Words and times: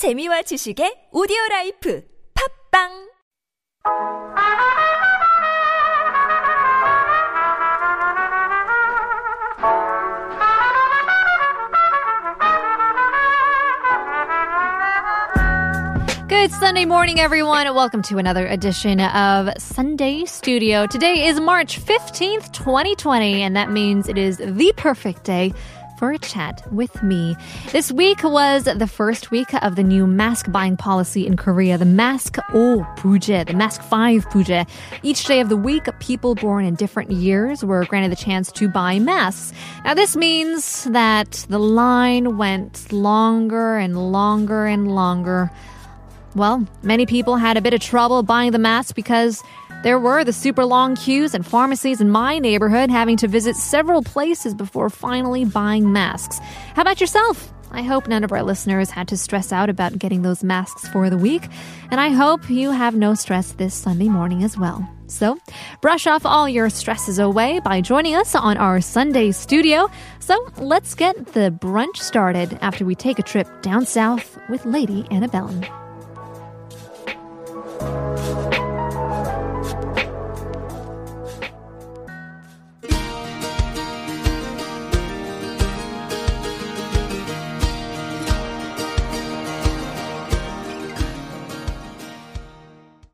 재미와 0.00 0.40
지식의 0.42 1.10
오디오 1.12 1.36
라이프 1.50 2.02
팝빵 2.72 3.10
Good 16.28 16.52
Sunday 16.52 16.86
morning, 16.86 17.20
everyone. 17.20 17.66
Welcome 17.74 18.00
to 18.04 18.16
another 18.16 18.46
edition 18.46 19.00
of 19.00 19.50
Sunday 19.58 20.24
Studio. 20.24 20.86
Today 20.86 21.26
is 21.26 21.38
March 21.38 21.78
15th, 21.78 22.52
2020, 22.52 23.42
and 23.42 23.54
that 23.54 23.70
means 23.70 24.08
it 24.08 24.16
is 24.16 24.38
the 24.38 24.72
perfect 24.78 25.24
day 25.24 25.52
for 26.00 26.12
a 26.12 26.18
chat 26.18 26.66
with 26.72 27.02
me. 27.02 27.36
This 27.72 27.92
week 27.92 28.24
was 28.24 28.64
the 28.64 28.86
first 28.86 29.30
week 29.30 29.52
of 29.62 29.76
the 29.76 29.82
new 29.82 30.06
mask 30.06 30.50
buying 30.50 30.78
policy 30.78 31.26
in 31.26 31.36
Korea, 31.36 31.76
the 31.76 31.84
Mask 31.84 32.38
O 32.54 32.86
Buje, 32.96 33.46
the 33.46 33.52
Mask 33.52 33.82
5 33.82 34.26
Buje. 34.30 34.66
Each 35.02 35.26
day 35.26 35.40
of 35.40 35.50
the 35.50 35.58
week, 35.58 35.86
people 35.98 36.34
born 36.34 36.64
in 36.64 36.74
different 36.74 37.10
years 37.10 37.62
were 37.62 37.84
granted 37.84 38.10
the 38.10 38.16
chance 38.16 38.50
to 38.52 38.66
buy 38.66 38.98
masks. 38.98 39.52
Now, 39.84 39.92
this 39.92 40.16
means 40.16 40.84
that 40.84 41.44
the 41.50 41.58
line 41.58 42.38
went 42.38 42.90
longer 42.90 43.76
and 43.76 44.10
longer 44.10 44.64
and 44.64 44.94
longer. 44.94 45.50
Well, 46.34 46.66
many 46.82 47.04
people 47.04 47.36
had 47.36 47.58
a 47.58 47.60
bit 47.60 47.74
of 47.74 47.80
trouble 47.80 48.22
buying 48.22 48.52
the 48.52 48.58
masks 48.58 48.92
because 48.92 49.42
there 49.82 49.98
were 49.98 50.24
the 50.24 50.32
super 50.32 50.64
long 50.64 50.94
queues 50.94 51.34
and 51.34 51.46
pharmacies 51.46 52.00
in 52.00 52.10
my 52.10 52.38
neighborhood 52.38 52.90
having 52.90 53.16
to 53.18 53.28
visit 53.28 53.56
several 53.56 54.02
places 54.02 54.54
before 54.54 54.90
finally 54.90 55.44
buying 55.44 55.92
masks. 55.92 56.38
How 56.74 56.82
about 56.82 57.00
yourself? 57.00 57.52
I 57.72 57.82
hope 57.82 58.08
none 58.08 58.24
of 58.24 58.32
our 58.32 58.42
listeners 58.42 58.90
had 58.90 59.08
to 59.08 59.16
stress 59.16 59.52
out 59.52 59.70
about 59.70 59.98
getting 59.98 60.22
those 60.22 60.42
masks 60.42 60.88
for 60.88 61.08
the 61.08 61.16
week, 61.16 61.48
and 61.90 62.00
I 62.00 62.08
hope 62.08 62.50
you 62.50 62.72
have 62.72 62.96
no 62.96 63.14
stress 63.14 63.52
this 63.52 63.74
Sunday 63.74 64.08
morning 64.08 64.42
as 64.42 64.58
well. 64.58 64.88
So, 65.06 65.38
brush 65.80 66.06
off 66.06 66.26
all 66.26 66.48
your 66.48 66.68
stresses 66.70 67.18
away 67.18 67.60
by 67.60 67.80
joining 67.80 68.14
us 68.14 68.34
on 68.34 68.56
our 68.56 68.80
Sunday 68.80 69.32
studio. 69.32 69.88
So, 70.18 70.36
let's 70.58 70.94
get 70.94 71.32
the 71.32 71.50
brunch 71.50 71.96
started 71.96 72.58
after 72.60 72.84
we 72.84 72.94
take 72.94 73.18
a 73.18 73.22
trip 73.24 73.48
down 73.62 73.86
south 73.86 74.38
with 74.48 74.64
Lady 74.66 75.06
Annabelle. 75.10 75.79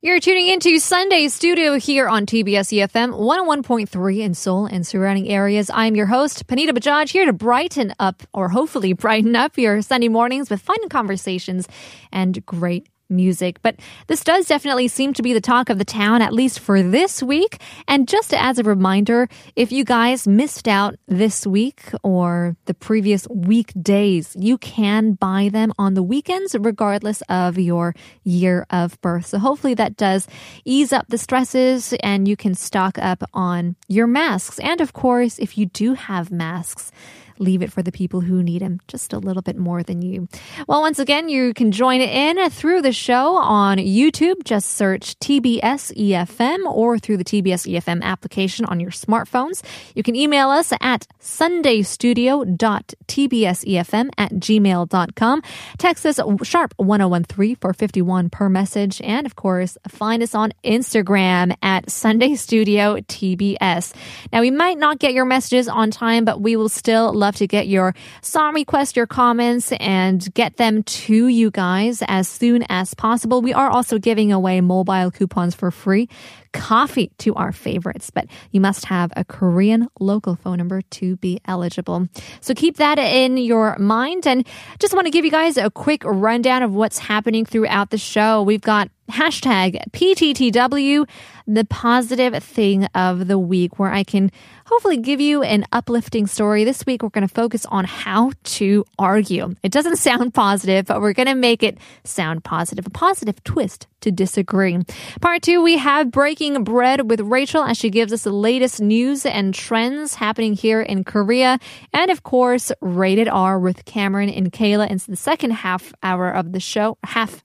You're 0.07 0.21
tuning 0.21 0.47
into 0.47 0.79
Sunday 0.79 1.27
Studio 1.27 1.81
here 1.81 2.07
on 2.07 2.27
TBS 2.27 2.71
EFM 2.73 3.19
101.3 3.19 4.21
in 4.21 4.35
Seoul 4.35 4.67
and 4.67 4.87
surrounding 4.87 5.29
areas. 5.29 5.69
I'm 5.75 5.97
your 5.97 6.07
host, 6.07 6.47
Pranita 6.47 6.69
Bajaj, 6.69 7.11
here 7.11 7.27
to 7.27 7.33
brighten 7.33 7.93
up, 7.99 8.23
or 8.33 8.51
hopefully 8.51 8.93
brighten 8.93 9.34
up 9.34 9.59
your 9.59 9.83
Sunday 9.83 10.07
mornings 10.07 10.49
with 10.49 10.62
fun 10.62 10.89
conversations 10.91 11.67
and 12.12 12.47
great 12.47 12.87
music. 13.09 13.61
But 13.62 13.77
this 14.07 14.25
does 14.25 14.47
definitely 14.47 14.89
seem 14.89 15.12
to 15.15 15.23
be 15.23 15.33
the 15.33 15.41
talk 15.41 15.71
of 15.71 15.79
the 15.79 15.85
town, 15.85 16.23
at 16.23 16.33
least 16.33 16.61
for 16.61 16.83
this 16.83 17.23
week. 17.23 17.61
And 17.89 18.09
just 18.09 18.35
as 18.35 18.59
a 18.59 18.62
reminder, 18.62 19.29
if 19.55 19.73
you 19.73 19.85
guys 19.85 20.27
missed 20.27 20.69
out 20.69 20.97
this 21.07 21.47
week 21.47 21.83
or 22.03 22.57
the 22.67 22.75
previous 22.75 23.27
weekdays, 23.29 24.37
you 24.39 24.59
can 24.59 25.12
buy 25.12 25.49
them 25.53 25.73
on 25.79 25.95
the 25.95 26.03
weekends, 26.03 26.57
regardless 26.59 27.23
of 27.29 27.59
your 27.59 27.95
year 28.25 28.67
of 28.71 29.01
birth. 29.01 29.27
So 29.27 29.39
hopefully 29.39 29.75
that 29.75 29.97
does 29.97 30.27
ease 30.65 30.93
up 30.93 31.07
the 31.09 31.19
stresses 31.19 31.95
and 32.01 32.27
you 32.29 32.37
can 32.37 32.55
stock 32.55 32.99
up 32.99 33.23
on 33.33 33.77
your 33.89 34.07
masks. 34.07 34.59
And 34.61 34.81
of 34.81 34.93
course, 34.93 35.39
if 35.39 35.59
you 35.59 35.66
do 35.66 35.95
have 35.95 36.31
masks, 36.31 36.91
leave 37.38 37.62
it 37.62 37.72
for 37.72 37.82
the 37.82 37.92
people 37.92 38.20
who 38.20 38.42
need 38.42 38.62
them 38.62 38.80
just 38.88 39.12
a 39.12 39.19
little 39.19 39.42
bit 39.42 39.56
more 39.56 39.82
than 39.82 40.02
you. 40.02 40.28
Well, 40.66 40.80
once 40.80 40.98
again, 40.98 41.28
you 41.28 41.54
can 41.54 41.70
join 41.72 42.00
in 42.00 42.50
through 42.50 42.82
the 42.82 42.92
show 42.92 43.36
on 43.36 43.78
YouTube. 43.78 44.44
Just 44.44 44.70
search 44.70 45.19
TBS 45.19 45.97
EFM 45.97 46.66
or 46.66 46.98
through 46.98 47.16
the 47.16 47.24
TBS 47.24 47.72
EFM 47.72 48.02
application 48.02 48.66
on 48.66 48.80
your 48.80 48.91
smartphones. 48.91 49.62
You 49.94 50.02
can 50.02 50.16
email 50.16 50.50
us 50.50 50.72
at 50.80 51.06
sundaystudio.tbsefm 51.20 54.10
at 54.18 54.32
gmail.com. 54.32 55.42
Text 55.78 56.06
us 56.06 56.20
sharp 56.42 56.74
1013 56.76 57.56
for 57.56 57.72
51 57.72 58.30
per 58.30 58.48
message. 58.48 59.00
And 59.03 59.26
of 59.26 59.36
course, 59.36 59.76
find 59.88 60.22
us 60.22 60.34
on 60.34 60.53
Instagram 60.64 61.56
at 61.62 61.91
Sunday 61.91 62.36
Studio 62.36 62.97
TBS. 62.97 63.94
Now, 64.32 64.41
we 64.41 64.50
might 64.50 64.78
not 64.78 64.98
get 64.98 65.12
your 65.12 65.24
messages 65.24 65.68
on 65.68 65.91
time, 65.91 66.24
but 66.24 66.41
we 66.41 66.56
will 66.56 66.68
still 66.68 67.12
love 67.12 67.25
to 67.32 67.47
get 67.47 67.69
your 67.69 67.94
song 68.22 68.54
requests, 68.54 68.97
your 68.97 69.06
comments, 69.06 69.72
and 69.72 70.32
get 70.34 70.56
them 70.56 70.82
to 70.82 71.28
you 71.28 71.50
guys 71.50 72.03
as 72.09 72.28
soon 72.28 72.64
as 72.69 72.94
possible. 72.94 73.42
We 73.42 73.53
are 73.53 73.70
also 73.70 73.98
giving 73.98 74.32
away 74.32 74.60
mobile 74.60 75.10
coupons 75.10 75.54
for 75.54 75.70
free 75.70 76.09
coffee 76.56 77.11
to 77.19 77.34
our 77.34 77.53
favorites, 77.53 78.11
but 78.11 78.27
you 78.50 78.61
must 78.61 78.87
have 78.87 79.12
a 79.17 79.25
Korean 79.25 79.89
local 80.00 80.37
phone 80.37 80.59
number 80.59 80.83
to 80.83 81.17
be 81.17 81.41
eligible. 81.47 82.09
So 82.41 82.55
keep 82.55 82.77
that 82.78 82.99
in 82.99 83.37
your 83.37 83.77
mind. 83.78 84.27
And 84.27 84.47
just 84.78 84.95
want 84.95 85.06
to 85.06 85.11
give 85.11 85.25
you 85.25 85.31
guys 85.31 85.56
a 85.56 85.71
quick 85.71 86.03
rundown 86.05 86.62
of 86.62 86.75
what's 86.75 86.99
happening 86.99 87.45
throughout 87.45 87.91
the 87.91 87.99
show. 87.99 88.43
We've 88.43 88.61
got 88.61 88.91
hashtag 89.11 89.81
PTTW, 89.93 91.09
the 91.47 91.65
positive 91.65 92.43
thing 92.43 92.84
of 92.87 93.28
the 93.28 93.39
week, 93.39 93.78
where 93.78 93.93
I 93.93 94.03
can 94.03 94.33
hopefully 94.66 94.97
give 94.97 95.21
you 95.21 95.43
an 95.43 95.65
uplifting 95.71 96.27
story. 96.27 96.65
This 96.65 96.84
week, 96.87 97.03
we're 97.03 97.11
going 97.11 97.27
to 97.27 97.33
focus 97.33 97.66
on 97.66 97.84
how 97.84 98.33
to 98.45 98.84
argue. 98.99 99.55
It 99.62 99.71
doesn't 99.71 99.97
sound 99.97 100.34
positive, 100.34 100.87
but 100.87 101.00
we're 101.00 101.12
going 101.12 101.28
to 101.28 101.34
make 101.34 101.62
it 101.62 101.78
sound 102.05 102.43
positive, 102.43 102.87
a 102.87 102.91
positive 102.91 103.43
twist 103.45 103.87
to 104.00 104.11
disagree. 104.11 104.78
Part 105.21 105.43
two, 105.43 105.62
we 105.62 105.78
have 105.78 106.11
breaking 106.11 106.46
bread 106.55 107.11
with 107.11 107.21
Rachel 107.21 107.62
as 107.65 107.77
she 107.77 107.91
gives 107.91 108.12
us 108.12 108.23
the 108.25 108.33
latest 108.33 108.81
news 108.81 109.25
and 109.27 109.55
trends 109.55 110.15
happening 110.15 110.55
here 110.55 110.83
in 110.83 111.05
Korea. 111.05 111.59
And 111.93 112.11
of 112.11 112.23
course, 112.23 112.73
rated 112.81 113.29
R 113.29 113.59
with 113.59 113.84
Cameron 113.84 114.31
and 114.31 114.53
Kayla 114.53 114.91
into 114.91 115.11
the 115.11 115.17
second 115.17 115.53
half 115.53 115.93
hour 116.03 116.31
of 116.31 116.53
the 116.53 116.61
show, 116.61 116.99
half 117.05 117.43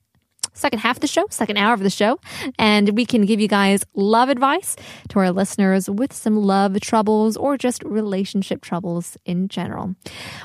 second 0.52 0.80
half 0.80 0.96
of 0.96 1.00
the 1.00 1.06
show, 1.06 1.24
second 1.30 1.56
hour 1.56 1.72
of 1.74 1.80
the 1.80 1.90
show. 1.90 2.18
And 2.58 2.96
we 2.96 3.06
can 3.06 3.24
give 3.24 3.40
you 3.40 3.48
guys 3.48 3.84
love 3.94 4.28
advice 4.28 4.76
to 5.10 5.18
our 5.18 5.32
listeners 5.32 5.90
with 5.90 6.12
some 6.12 6.36
love 6.36 6.78
troubles 6.80 7.36
or 7.36 7.56
just 7.56 7.82
relationship 7.84 8.62
troubles 8.62 9.16
in 9.24 9.48
general. 9.48 9.94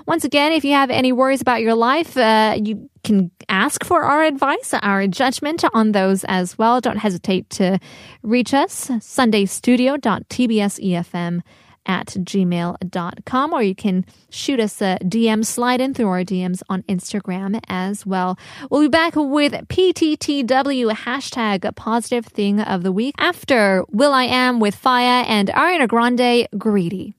Once 0.05 0.23
again, 0.23 0.51
if 0.51 0.63
you 0.63 0.73
have 0.73 0.89
any 0.89 1.11
worries 1.11 1.41
about 1.41 1.61
your 1.61 1.75
life, 1.75 2.17
uh, 2.17 2.57
you 2.61 2.89
can 3.03 3.29
ask 3.49 3.83
for 3.85 4.03
our 4.03 4.23
advice, 4.23 4.73
our 4.73 5.05
judgment 5.07 5.63
on 5.73 5.91
those 5.91 6.23
as 6.25 6.57
well. 6.57 6.81
Don't 6.81 6.97
hesitate 6.97 7.49
to 7.51 7.79
reach 8.23 8.53
us, 8.53 8.87
sundaystudio.tbsefm 8.87 11.41
at 11.87 12.07
gmail.com, 12.07 13.53
or 13.53 13.63
you 13.63 13.75
can 13.75 14.05
shoot 14.29 14.59
us 14.59 14.81
a 14.81 14.97
DM, 15.03 15.45
slide 15.45 15.81
in 15.81 15.93
through 15.93 16.09
our 16.09 16.23
DMs 16.23 16.61
on 16.69 16.83
Instagram 16.83 17.59
as 17.67 18.05
well. 18.05 18.37
We'll 18.69 18.81
be 18.81 18.87
back 18.87 19.15
with 19.15 19.53
PTTW 19.53 20.93
hashtag 20.93 21.75
positive 21.75 22.25
thing 22.25 22.59
of 22.59 22.83
the 22.83 22.91
week 22.91 23.15
after 23.17 23.83
Will 23.89 24.13
I 24.13 24.23
Am 24.23 24.59
with 24.59 24.79
Faya 24.79 25.25
and 25.27 25.49
Ariana 25.49 25.87
Grande 25.87 26.47
Greedy. 26.57 27.16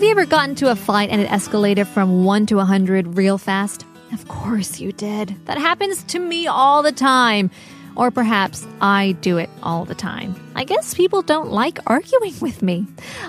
Have 0.00 0.06
you 0.06 0.12
ever 0.12 0.24
gotten 0.24 0.54
to 0.54 0.70
a 0.70 0.76
fight 0.76 1.10
and 1.10 1.20
it 1.20 1.28
escalated 1.28 1.86
from 1.86 2.24
1 2.24 2.46
to 2.46 2.54
100 2.54 3.18
real 3.18 3.36
fast? 3.36 3.84
Of 4.14 4.28
course 4.28 4.80
you 4.80 4.92
did. 4.92 5.36
That 5.44 5.58
happens 5.58 6.02
to 6.04 6.18
me 6.18 6.46
all 6.46 6.82
the 6.82 6.90
time. 6.90 7.50
Or 7.96 8.10
perhaps 8.10 8.66
I 8.80 9.12
do 9.20 9.36
it 9.36 9.50
all 9.62 9.84
the 9.84 9.94
time. 9.94 10.34
I 10.54 10.64
guess 10.64 10.94
people 10.94 11.20
don't 11.20 11.52
like 11.52 11.80
arguing 11.86 12.32
with 12.40 12.62
me. 12.62 12.86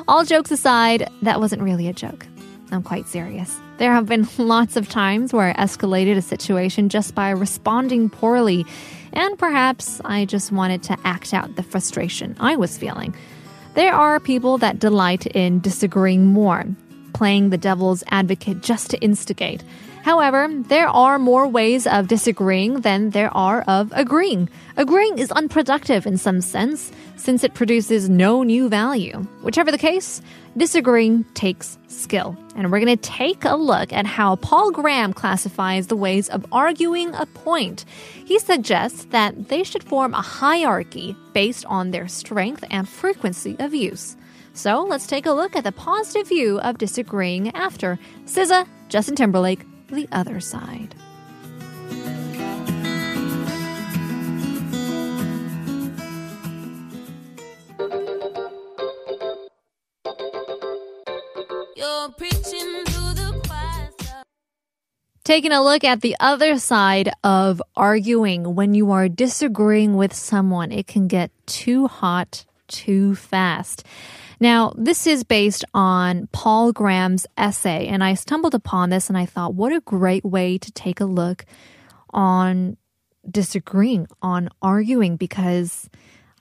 All 0.08 0.24
jokes 0.24 0.50
aside, 0.50 1.10
that 1.24 1.42
wasn't 1.42 1.62
really 1.62 1.90
a 1.90 1.94
joke. 1.94 2.26
I'm 2.72 2.84
quite 2.84 3.06
serious. 3.06 3.60
There 3.78 3.92
have 3.92 4.06
been 4.06 4.26
lots 4.38 4.78
of 4.78 4.88
times 4.88 5.34
where 5.34 5.50
I 5.50 5.62
escalated 5.62 6.16
a 6.16 6.22
situation 6.22 6.88
just 6.88 7.14
by 7.14 7.32
responding 7.32 8.10
poorly, 8.10 8.66
and 9.12 9.38
perhaps 9.38 10.00
I 10.06 10.24
just 10.24 10.54
wanted 10.54 10.84
to 10.84 10.98
act 11.04 11.34
out 11.34 11.58
the 11.58 11.64
frustration 11.64 12.38
I 12.40 12.56
was 12.56 12.78
feeling. 12.78 13.14
There 13.74 13.94
are 13.94 14.20
people 14.20 14.58
that 14.58 14.80
delight 14.80 15.26
in 15.28 15.62
disagreeing 15.62 16.26
more, 16.26 16.66
playing 17.14 17.52
the 17.52 17.58
devil's 17.58 18.04
advocate 18.10 18.62
just 18.62 18.90
to 18.90 19.00
instigate. 19.00 19.64
However, 20.04 20.48
there 20.52 20.88
are 20.88 21.20
more 21.20 21.48
ways 21.48 21.86
of 21.86 22.08
disagreeing 22.08 22.82
than 22.82 23.12
there 23.12 23.36
are 23.36 23.62
of 23.62 23.94
agreeing. 23.96 24.50
Agreeing 24.76 25.20
is 25.20 25.32
unproductive 25.32 26.08
in 26.08 26.18
some 26.18 26.42
sense, 26.42 26.92
since 27.18 27.44
it 27.44 27.54
produces 27.54 28.10
no 28.10 28.42
new 28.42 28.68
value. 28.68 29.20
Whichever 29.44 29.72
the 29.72 29.78
case, 29.78 30.22
disagreeing 30.58 31.24
takes 31.36 31.78
skill. 31.88 32.36
And 32.56 32.72
we're 32.72 32.80
going 32.80 32.98
to 32.98 33.10
take 33.10 33.46
a 33.46 33.56
look 33.56 33.94
at 33.94 34.08
how 34.08 34.38
Paul 34.38 34.72
Graham 34.72 35.14
classifies 35.14 35.88
the 35.88 35.96
ways 35.96 36.30
of 36.30 36.46
arguing 36.52 37.14
a 37.14 37.28
point. 37.28 37.86
He 38.26 38.40
suggests 38.40 39.06
that 39.06 39.50
they 39.50 39.64
should 39.64 39.84
form 39.84 40.16
a 40.16 40.22
hierarchy 40.22 41.16
based 41.34 41.66
on 41.66 41.92
their 41.92 42.08
strength 42.08 42.64
and 42.72 42.90
frequency 42.90 43.56
of 43.60 43.76
use. 43.76 44.18
So 44.54 44.84
let's 44.84 45.08
take 45.08 45.28
a 45.28 45.32
look 45.32 45.56
at 45.56 45.64
the 45.64 45.72
positive 45.72 46.28
view 46.28 46.60
of 46.60 46.78
disagreeing 46.78 47.56
after 47.56 47.98
SZA, 48.26 48.68
Justin 48.90 49.16
Timberlake, 49.16 49.66
The 49.92 50.08
Other 50.12 50.40
Side. 50.40 50.96
You're 61.76 62.10
preaching 62.18 62.84
to 62.86 63.02
the 63.14 63.42
choir. 63.46 63.90
Taking 65.24 65.52
a 65.52 65.62
look 65.62 65.84
at 65.84 66.02
the 66.02 66.16
other 66.20 66.58
side 66.58 67.12
of 67.24 67.62
arguing 67.76 68.56
when 68.56 68.74
you 68.74 68.92
are 68.92 69.10
disagreeing 69.10 69.98
with 69.98 70.14
someone, 70.14 70.72
it 70.72 70.88
can 70.88 71.08
get 71.08 71.32
too 71.46 71.88
hot 71.88 72.46
too 72.68 73.16
fast. 73.16 73.84
Now, 74.42 74.74
this 74.76 75.06
is 75.06 75.24
based 75.24 75.64
on 75.76 76.28
Paul 76.32 76.72
Graham's 76.72 77.28
essay, 77.38 77.86
and 77.86 78.04
I 78.04 78.16
stumbled 78.16 78.56
upon 78.56 78.90
this 78.90 79.08
and 79.08 79.16
I 79.16 79.28
thought, 79.28 79.54
what 79.54 79.72
a 79.72 79.82
great 79.82 80.26
way 80.26 80.58
to 80.58 80.72
take 80.72 81.00
a 81.00 81.06
look 81.06 81.46
on 82.10 82.76
disagreeing, 83.30 84.08
on 84.20 84.50
arguing, 84.60 85.16
because 85.16 85.92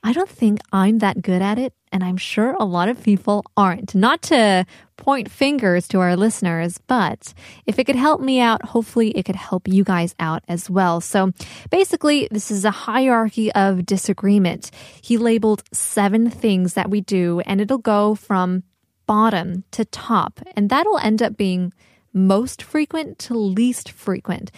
I 0.03 0.13
don't 0.13 0.29
think 0.29 0.59
I'm 0.71 0.97
that 0.99 1.21
good 1.21 1.43
at 1.43 1.59
it, 1.59 1.73
and 1.91 2.03
I'm 2.03 2.17
sure 2.17 2.55
a 2.59 2.65
lot 2.65 2.89
of 2.89 3.03
people 3.03 3.43
aren't. 3.55 3.93
Not 3.93 4.23
to 4.23 4.65
point 4.97 5.29
fingers 5.29 5.87
to 5.89 5.99
our 5.99 6.15
listeners, 6.15 6.79
but 6.87 7.35
if 7.67 7.77
it 7.77 7.83
could 7.83 7.95
help 7.95 8.19
me 8.19 8.39
out, 8.39 8.65
hopefully 8.65 9.11
it 9.11 9.25
could 9.25 9.35
help 9.35 9.67
you 9.67 9.83
guys 9.83 10.15
out 10.19 10.43
as 10.47 10.69
well. 10.69 11.01
So 11.01 11.31
basically, 11.69 12.27
this 12.31 12.49
is 12.49 12.65
a 12.65 12.71
hierarchy 12.71 13.51
of 13.51 13.85
disagreement. 13.85 14.71
He 15.01 15.17
labeled 15.17 15.63
seven 15.71 16.31
things 16.31 16.73
that 16.73 16.89
we 16.89 17.01
do, 17.01 17.41
and 17.41 17.61
it'll 17.61 17.77
go 17.77 18.15
from 18.15 18.63
bottom 19.05 19.65
to 19.71 19.85
top, 19.85 20.39
and 20.55 20.69
that'll 20.69 20.97
end 20.97 21.21
up 21.21 21.37
being 21.37 21.73
most 22.11 22.63
frequent 22.63 23.19
to 23.19 23.35
least 23.35 23.91
frequent. 23.91 24.51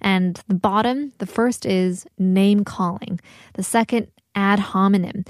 And 0.00 0.40
the 0.48 0.54
bottom, 0.54 1.12
the 1.18 1.26
first 1.26 1.66
is 1.66 2.06
name 2.18 2.64
calling. 2.64 3.20
The 3.54 3.62
second, 3.62 4.08
ad 4.38 4.60
hominem, 4.60 5.24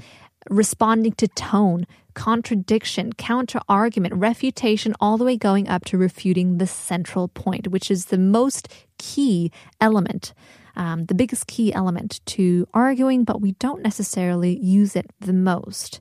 responding 0.51 1.13
to 1.13 1.27
tone, 1.29 1.87
contradiction, 2.13 3.11
counter 3.13 3.59
argument, 3.67 4.13
refutation, 4.13 4.93
all 5.01 5.17
the 5.17 5.25
way 5.25 5.35
going 5.35 5.67
up 5.67 5.83
to 5.83 5.97
refuting 5.97 6.59
the 6.59 6.67
central 6.67 7.27
point, 7.27 7.69
which 7.69 7.89
is 7.89 8.05
the 8.05 8.19
most 8.19 8.71
key 8.99 9.51
element, 9.81 10.33
um, 10.75 11.05
the 11.05 11.15
biggest 11.15 11.47
key 11.47 11.73
element 11.73 12.21
to 12.27 12.67
arguing, 12.71 13.23
but 13.23 13.41
we 13.41 13.53
don't 13.53 13.81
necessarily 13.81 14.59
use 14.59 14.95
it 14.95 15.07
the 15.19 15.33
most. 15.33 15.99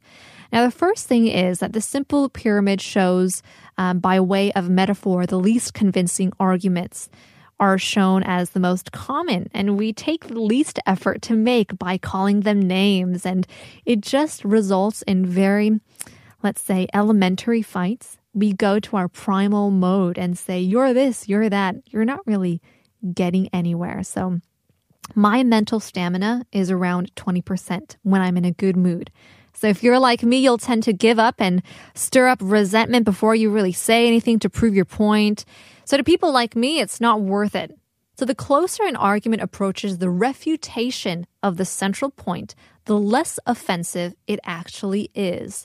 Now, 0.52 0.64
the 0.66 0.70
first 0.70 1.06
thing 1.06 1.26
is 1.28 1.60
that 1.60 1.72
the 1.72 1.80
simple 1.80 2.28
pyramid 2.28 2.80
shows, 2.82 3.42
um, 3.78 4.00
by 4.00 4.20
way 4.20 4.52
of 4.52 4.68
metaphor, 4.68 5.24
the 5.24 5.38
least 5.38 5.72
convincing 5.72 6.32
arguments 6.38 7.08
are 7.60 7.78
shown 7.78 8.22
as 8.22 8.50
the 8.50 8.60
most 8.60 8.92
common, 8.92 9.48
and 9.52 9.76
we 9.76 9.92
take 9.92 10.28
the 10.28 10.40
least 10.40 10.78
effort 10.86 11.22
to 11.22 11.34
make 11.34 11.76
by 11.78 11.98
calling 11.98 12.40
them 12.40 12.60
names, 12.60 13.26
and 13.26 13.46
it 13.84 14.00
just 14.00 14.44
results 14.44 15.02
in 15.02 15.26
very, 15.26 15.80
let's 16.42 16.60
say, 16.60 16.86
elementary 16.94 17.62
fights. 17.62 18.18
We 18.34 18.52
go 18.52 18.78
to 18.80 18.96
our 18.96 19.08
primal 19.08 19.70
mode 19.70 20.18
and 20.18 20.38
say, 20.38 20.60
You're 20.60 20.94
this, 20.94 21.28
you're 21.28 21.48
that. 21.48 21.76
You're 21.86 22.04
not 22.04 22.26
really 22.26 22.60
getting 23.14 23.48
anywhere. 23.48 24.02
So, 24.02 24.40
my 25.14 25.42
mental 25.42 25.80
stamina 25.80 26.44
is 26.52 26.70
around 26.70 27.14
20% 27.14 27.96
when 28.02 28.20
I'm 28.20 28.36
in 28.36 28.44
a 28.44 28.52
good 28.52 28.76
mood. 28.76 29.10
So 29.58 29.66
if 29.66 29.82
you're 29.82 29.98
like 29.98 30.22
me, 30.22 30.38
you'll 30.38 30.58
tend 30.58 30.84
to 30.84 30.92
give 30.92 31.18
up 31.18 31.40
and 31.40 31.62
stir 31.94 32.28
up 32.28 32.38
resentment 32.40 33.04
before 33.04 33.34
you 33.34 33.50
really 33.50 33.72
say 33.72 34.06
anything 34.06 34.38
to 34.40 34.50
prove 34.50 34.74
your 34.74 34.84
point. 34.84 35.44
So 35.88 35.96
to 35.96 36.04
people 36.04 36.32
like 36.32 36.54
me, 36.54 36.80
it's 36.80 37.00
not 37.00 37.22
worth 37.22 37.54
it. 37.54 37.74
So 38.18 38.26
the 38.26 38.34
closer 38.34 38.84
an 38.84 38.94
argument 38.94 39.40
approaches 39.40 39.96
the 39.96 40.10
refutation 40.10 41.26
of 41.42 41.56
the 41.56 41.64
central 41.64 42.10
point, 42.10 42.54
the 42.84 42.98
less 42.98 43.40
offensive 43.46 44.14
it 44.26 44.38
actually 44.44 45.10
is. 45.14 45.64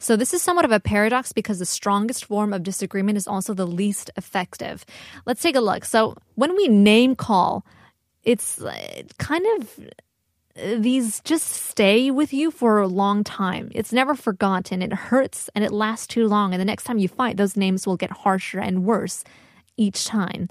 So 0.00 0.16
this 0.16 0.34
is 0.34 0.42
somewhat 0.42 0.64
of 0.64 0.72
a 0.72 0.80
paradox 0.80 1.30
because 1.30 1.60
the 1.60 1.66
strongest 1.66 2.24
form 2.24 2.52
of 2.52 2.64
disagreement 2.64 3.16
is 3.16 3.28
also 3.28 3.54
the 3.54 3.64
least 3.64 4.10
effective. 4.16 4.84
Let's 5.24 5.40
take 5.40 5.54
a 5.54 5.60
look. 5.60 5.84
So 5.84 6.16
when 6.34 6.56
we 6.56 6.66
name 6.66 7.14
call, 7.14 7.64
it's 8.24 8.60
uh, 8.60 9.02
kind 9.18 9.46
of 9.56 10.82
these 10.82 11.20
just 11.20 11.46
stay 11.46 12.10
with 12.10 12.32
you 12.32 12.50
for 12.50 12.80
a 12.80 12.88
long 12.88 13.22
time. 13.22 13.70
It's 13.72 13.92
never 13.92 14.16
forgotten. 14.16 14.82
It 14.82 14.92
hurts 14.92 15.48
and 15.54 15.62
it 15.62 15.70
lasts 15.70 16.08
too 16.08 16.26
long. 16.26 16.52
And 16.52 16.60
the 16.60 16.64
next 16.64 16.82
time 16.82 16.98
you 16.98 17.06
fight, 17.06 17.36
those 17.36 17.56
names 17.56 17.86
will 17.86 17.96
get 17.96 18.10
harsher 18.10 18.58
and 18.58 18.84
worse 18.84 19.22
each 19.80 20.04
time. 20.04 20.48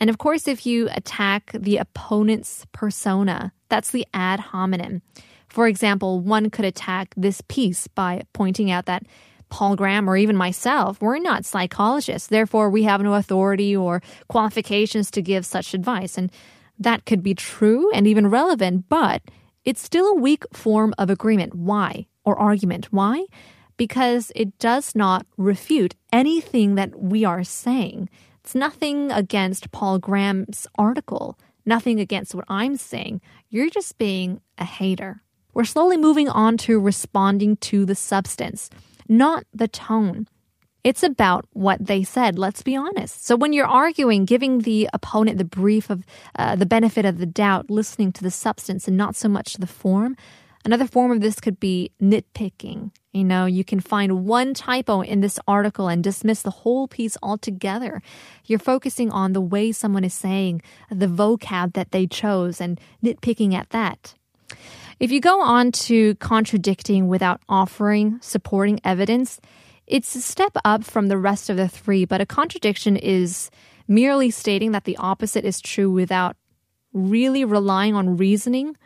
And 0.00 0.10
of 0.10 0.18
course, 0.18 0.46
if 0.46 0.64
you 0.64 0.88
attack 0.92 1.50
the 1.52 1.78
opponent's 1.78 2.66
persona, 2.72 3.52
that's 3.68 3.90
the 3.90 4.06
ad 4.14 4.38
hominem. 4.38 5.02
For 5.48 5.66
example, 5.66 6.20
one 6.20 6.50
could 6.50 6.64
attack 6.64 7.14
this 7.16 7.40
piece 7.48 7.88
by 7.88 8.22
pointing 8.32 8.70
out 8.70 8.86
that 8.86 9.04
Paul 9.48 9.76
Graham 9.76 10.08
or 10.08 10.16
even 10.16 10.36
myself, 10.36 11.00
we're 11.00 11.18
not 11.18 11.44
psychologists. 11.44 12.28
Therefore, 12.28 12.68
we 12.70 12.82
have 12.84 13.00
no 13.00 13.14
authority 13.14 13.74
or 13.74 14.02
qualifications 14.28 15.10
to 15.12 15.22
give 15.22 15.46
such 15.46 15.74
advice. 15.74 16.18
And 16.18 16.30
that 16.78 17.06
could 17.06 17.22
be 17.22 17.34
true 17.34 17.90
and 17.92 18.06
even 18.06 18.28
relevant, 18.28 18.88
but 18.88 19.22
it's 19.64 19.82
still 19.82 20.06
a 20.06 20.14
weak 20.14 20.44
form 20.52 20.94
of 20.98 21.10
agreement. 21.10 21.54
Why? 21.54 22.06
Or 22.24 22.38
argument. 22.38 22.92
Why? 22.92 23.24
Because 23.78 24.30
it 24.36 24.58
does 24.58 24.94
not 24.94 25.26
refute 25.36 25.94
anything 26.12 26.74
that 26.74 27.00
we 27.00 27.24
are 27.24 27.42
saying. 27.42 28.10
It's 28.48 28.54
nothing 28.54 29.12
against 29.12 29.72
Paul 29.72 29.98
Graham's 29.98 30.66
article, 30.78 31.38
nothing 31.66 32.00
against 32.00 32.34
what 32.34 32.46
I'm 32.48 32.78
saying. 32.78 33.20
You're 33.50 33.68
just 33.68 33.98
being 33.98 34.40
a 34.56 34.64
hater. 34.64 35.20
We're 35.52 35.64
slowly 35.64 35.98
moving 35.98 36.30
on 36.30 36.56
to 36.64 36.80
responding 36.80 37.58
to 37.58 37.84
the 37.84 37.94
substance, 37.94 38.70
not 39.06 39.44
the 39.52 39.68
tone. 39.68 40.28
It's 40.82 41.02
about 41.02 41.44
what 41.52 41.88
they 41.88 42.02
said, 42.02 42.38
let's 42.38 42.62
be 42.62 42.74
honest. 42.74 43.26
So 43.26 43.36
when 43.36 43.52
you're 43.52 43.66
arguing, 43.66 44.24
giving 44.24 44.60
the 44.60 44.88
opponent 44.94 45.36
the 45.36 45.44
brief 45.44 45.90
of 45.90 46.04
uh, 46.38 46.56
the 46.56 46.64
benefit 46.64 47.04
of 47.04 47.18
the 47.18 47.26
doubt, 47.26 47.68
listening 47.68 48.12
to 48.12 48.22
the 48.22 48.30
substance 48.30 48.88
and 48.88 48.96
not 48.96 49.14
so 49.14 49.28
much 49.28 49.58
the 49.58 49.66
form, 49.66 50.16
another 50.68 50.86
form 50.86 51.10
of 51.10 51.22
this 51.22 51.40
could 51.40 51.58
be 51.58 51.90
nitpicking. 51.98 52.90
You 53.14 53.24
know, 53.24 53.46
you 53.46 53.64
can 53.64 53.80
find 53.80 54.26
one 54.26 54.52
typo 54.52 55.00
in 55.00 55.22
this 55.22 55.40
article 55.48 55.88
and 55.88 56.04
dismiss 56.04 56.42
the 56.42 56.50
whole 56.50 56.86
piece 56.86 57.16
altogether. 57.22 58.02
You're 58.44 58.58
focusing 58.58 59.10
on 59.10 59.32
the 59.32 59.40
way 59.40 59.72
someone 59.72 60.04
is 60.04 60.12
saying, 60.12 60.60
the 60.90 61.06
vocab 61.06 61.72
that 61.72 61.92
they 61.92 62.06
chose, 62.06 62.60
and 62.60 62.78
nitpicking 63.02 63.54
at 63.54 63.70
that. 63.70 64.14
If 65.00 65.10
you 65.10 65.22
go 65.22 65.40
on 65.40 65.72
to 65.88 66.16
contradicting 66.16 67.08
without 67.08 67.40
offering 67.48 68.18
supporting 68.20 68.78
evidence, 68.84 69.40
it's 69.86 70.14
a 70.14 70.20
step 70.20 70.52
up 70.66 70.84
from 70.84 71.08
the 71.08 71.16
rest 71.16 71.48
of 71.48 71.56
the 71.56 71.66
three, 71.66 72.04
but 72.04 72.20
a 72.20 72.26
contradiction 72.26 72.98
is 72.98 73.50
merely 73.88 74.30
stating 74.30 74.72
that 74.72 74.84
the 74.84 74.98
opposite 74.98 75.46
is 75.46 75.62
true 75.62 75.90
without 75.90 76.36
really 76.92 77.46
relying 77.46 77.94
on 77.94 78.18
reasoning 78.18 78.76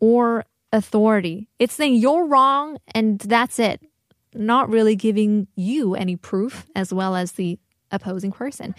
or 0.00 0.44
authority. 0.72 1.48
It's 1.58 1.74
saying 1.74 1.96
you're 1.96 2.26
wrong 2.26 2.78
and 2.94 3.18
that's 3.18 3.58
it, 3.58 3.80
not 4.34 4.68
really 4.68 4.96
giving 4.96 5.48
you 5.56 5.94
any 5.94 6.16
proof 6.16 6.66
as 6.76 6.92
well 6.92 7.16
as 7.16 7.32
the 7.32 7.58
opposing 7.90 8.30
person. 8.32 8.74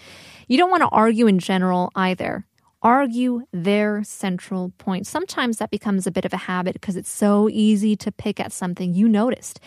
You 0.48 0.56
don't 0.56 0.70
want 0.70 0.82
to 0.82 0.88
argue 0.88 1.26
in 1.26 1.38
general 1.38 1.90
either. 1.94 2.46
argue 2.82 3.42
their 3.52 4.02
central 4.04 4.72
point. 4.78 5.06
Sometimes 5.06 5.58
that 5.58 5.70
becomes 5.70 6.06
a 6.06 6.10
bit 6.10 6.24
of 6.24 6.32
a 6.32 6.38
habit 6.38 6.74
because 6.74 6.96
it's 6.96 7.10
so 7.10 7.48
easy 7.48 7.96
to 7.96 8.10
pick 8.12 8.40
at 8.40 8.52
something 8.52 8.92
you 8.92 9.08
noticed. 9.08 9.60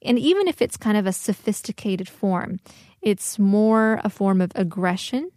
And 0.00 0.18
even 0.18 0.48
if 0.48 0.62
it's 0.62 0.76
kind 0.76 0.96
of 0.96 1.06
a 1.06 1.12
sophisticated 1.12 2.08
form, 2.08 2.58
it's 3.02 3.38
more 3.38 4.00
a 4.04 4.10
form 4.10 4.40
of 4.40 4.52
aggression 4.54 5.30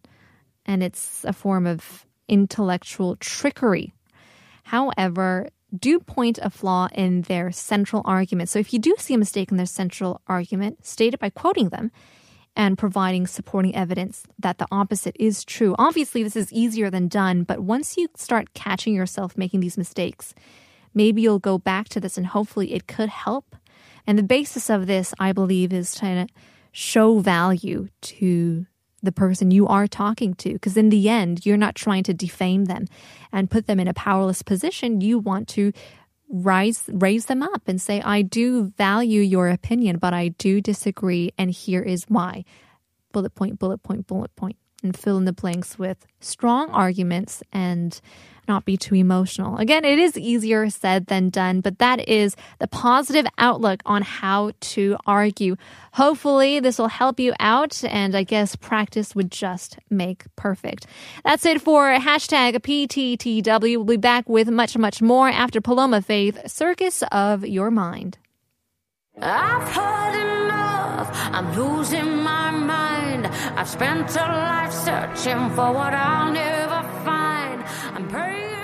and 0.66 0.82
it's 0.82 1.24
a 1.26 1.34
form 1.34 1.68
of 1.68 2.06
intellectual 2.28 3.16
trickery. 3.18 3.94
However, 4.64 5.50
do 5.80 6.00
point 6.00 6.40
a 6.42 6.50
flaw 6.50 6.88
in 6.94 7.22
their 7.24 7.52
central 7.52 8.02
argument. 8.06 8.50
So 8.50 8.60
if 8.60 8.74
you 8.74 8.80
do 8.80 8.96
see 8.98 9.14
a 9.14 9.18
mistake 9.18 9.52
in 9.52 9.58
their 9.58 9.66
central 9.66 10.22
argument, 10.28 10.86
state 10.86 11.14
it 11.14 11.20
by 11.20 11.30
quoting 11.30 11.70
them 11.70 11.92
and 12.56 12.78
providing 12.78 13.28
supporting 13.28 13.76
evidence 13.76 14.24
that 14.40 14.58
the 14.58 14.68
opposite 14.72 15.16
is 15.20 15.44
true. 15.44 15.76
Obviously, 15.78 16.24
this 16.24 16.36
is 16.36 16.52
easier 16.54 16.90
than 16.90 17.08
done, 17.08 17.44
but 17.44 17.60
once 17.60 17.98
you 17.98 18.08
start 18.16 18.54
catching 18.54 18.94
yourself 18.94 19.38
making 19.38 19.60
these 19.60 19.78
mistakes, 19.78 20.34
maybe 20.94 21.22
you'll 21.22 21.40
go 21.40 21.58
back 21.58 21.90
to 21.90 22.00
this 22.00 22.18
and 22.18 22.28
hopefully 22.28 22.74
it 22.74 22.88
could 22.88 23.10
help. 23.10 23.56
And 24.08 24.18
the 24.18 24.24
basis 24.24 24.70
of 24.70 24.88
this, 24.88 25.14
I 25.20 25.34
believe, 25.34 25.74
is 25.74 25.96
trying 25.96 26.28
to 26.28 26.34
show 26.72 27.20
value 27.20 27.90
to 28.02 28.66
the 29.06 29.12
person 29.12 29.52
you 29.52 29.68
are 29.68 29.88
talking 29.88 30.34
to. 30.36 30.54
Because 30.54 30.78
in 30.78 30.90
the 30.90 31.10
end, 31.10 31.46
you're 31.46 31.58
not 31.58 31.76
trying 31.76 32.04
to 32.04 32.14
defame 32.14 32.66
them 32.66 32.86
and 33.32 33.50
put 33.50 33.68
them 33.68 33.80
in 33.80 33.88
a 33.88 33.94
powerless 33.94 34.42
position. 34.42 35.02
You 35.02 35.20
want 35.20 35.48
to 35.50 35.72
rise 36.30 36.84
raise 36.92 37.28
them 37.28 37.44
up 37.44 37.62
and 37.68 37.80
say 37.80 38.02
i 38.02 38.24
do 38.24 38.64
value 38.78 39.22
your 39.22 39.48
opinion 39.48 39.98
but 40.00 40.12
i 40.12 40.30
do 40.30 40.60
disagree 40.60 41.32
and 41.38 41.52
here 41.52 41.84
is 41.84 42.04
why 42.08 42.44
bullet 43.12 43.36
point 43.36 43.60
bullet 43.60 43.78
point 43.84 44.08
bullet 44.08 44.36
point 44.36 44.58
and 44.84 44.98
fill 44.98 45.18
in 45.18 45.26
the 45.26 45.34
blanks 45.34 45.78
with 45.78 46.06
strong 46.20 46.70
arguments 46.72 47.44
and 47.54 48.02
not 48.48 48.66
be 48.66 48.78
too 48.78 48.96
emotional. 48.96 49.58
Again, 49.58 49.86
it 49.86 50.00
is 50.00 50.18
easier 50.18 50.70
said 50.70 51.08
than 51.08 51.30
done, 51.30 51.62
but 51.62 51.80
that 51.80 52.08
is 52.08 52.36
the 52.60 52.68
positive 52.68 53.26
outlook 53.38 53.82
on 53.86 54.02
how 54.02 54.52
to 54.60 54.98
argue. 55.06 55.56
Hopefully, 55.94 56.60
this 56.60 56.78
will 56.78 56.88
help 56.88 57.20
you 57.20 57.34
out, 57.40 57.84
and 57.84 58.16
I 58.16 58.24
guess 58.24 58.56
practice 58.56 59.16
would 59.16 59.32
just 59.32 59.78
make 59.90 60.24
perfect. 60.36 60.88
That's 61.24 61.46
it 61.46 61.62
for 61.62 61.96
hashtag 61.98 62.56
PTTW. 62.56 63.78
We'll 63.78 63.84
be 63.84 63.98
back 63.98 64.28
with 64.28 64.50
much, 64.50 64.78
much 64.78 65.02
more 65.02 65.30
after 65.30 65.62
Paloma 65.62 66.02
Faith, 66.02 66.50
Circus 66.50 67.04
of 67.12 67.46
Your 67.46 67.72
Mind. 67.72 68.18
I've 69.22 69.68
had 69.70 70.44
enough. 70.44 71.10
I'm 71.32 71.58
losing 71.58 72.18
my 72.24 72.52
mind. 72.52 73.28
I've 73.28 73.70
spent 73.70 74.14
a 74.16 74.20
life 74.20 74.74
searching 74.74 75.50
for 75.52 75.72
what 75.72 75.94
I'll 75.94 76.32
never 76.32 76.82
find. 77.04 77.25
I'm 77.96 78.10
praying. 78.10 78.55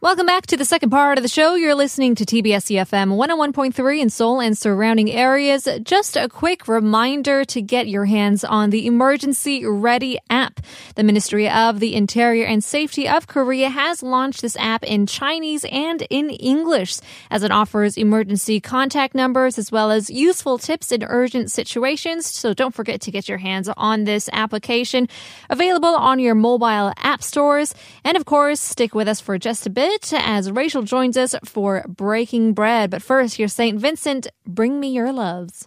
Welcome 0.00 0.26
back 0.26 0.46
to 0.46 0.56
the 0.56 0.64
second 0.64 0.90
part 0.90 1.18
of 1.18 1.22
the 1.22 1.28
show. 1.28 1.56
You're 1.56 1.74
listening 1.74 2.14
to 2.14 2.24
TBS 2.24 2.70
EFM 2.70 3.16
101.3 3.16 4.00
in 4.00 4.10
Seoul 4.10 4.40
and 4.40 4.56
surrounding 4.56 5.10
areas. 5.10 5.66
Just 5.82 6.16
a 6.16 6.28
quick 6.28 6.68
reminder 6.68 7.44
to 7.46 7.60
get 7.60 7.88
your 7.88 8.04
hands 8.04 8.44
on 8.44 8.70
the 8.70 8.86
Emergency 8.86 9.66
Ready 9.66 10.20
app. 10.30 10.60
The 10.94 11.02
Ministry 11.02 11.50
of 11.50 11.80
the 11.80 11.96
Interior 11.96 12.46
and 12.46 12.62
Safety 12.62 13.08
of 13.08 13.26
Korea 13.26 13.70
has 13.70 14.00
launched 14.00 14.40
this 14.40 14.56
app 14.58 14.84
in 14.84 15.08
Chinese 15.08 15.64
and 15.64 16.02
in 16.02 16.30
English 16.30 17.00
as 17.28 17.42
it 17.42 17.50
offers 17.50 17.96
emergency 17.96 18.60
contact 18.60 19.16
numbers 19.16 19.58
as 19.58 19.72
well 19.72 19.90
as 19.90 20.10
useful 20.10 20.58
tips 20.58 20.92
in 20.92 21.02
urgent 21.02 21.50
situations. 21.50 22.24
So 22.24 22.54
don't 22.54 22.72
forget 22.72 23.00
to 23.00 23.10
get 23.10 23.28
your 23.28 23.38
hands 23.38 23.68
on 23.76 24.04
this 24.04 24.30
application 24.32 25.08
available 25.50 25.96
on 25.96 26.20
your 26.20 26.36
mobile 26.36 26.92
app 26.98 27.20
stores. 27.24 27.74
And 28.04 28.16
of 28.16 28.26
course, 28.26 28.60
stick 28.60 28.94
with 28.94 29.08
us 29.08 29.20
for 29.20 29.38
just 29.38 29.66
a 29.66 29.70
bit 29.70 29.87
as 30.12 30.50
Rachel 30.50 30.82
joins 30.82 31.16
us 31.16 31.34
for 31.44 31.84
Breaking 31.88 32.52
Bread. 32.52 32.90
But 32.90 33.02
first, 33.02 33.36
here's 33.36 33.52
St. 33.52 33.78
Vincent, 33.78 34.26
Bring 34.46 34.80
Me 34.80 34.88
Your 34.88 35.12
Loves. 35.12 35.66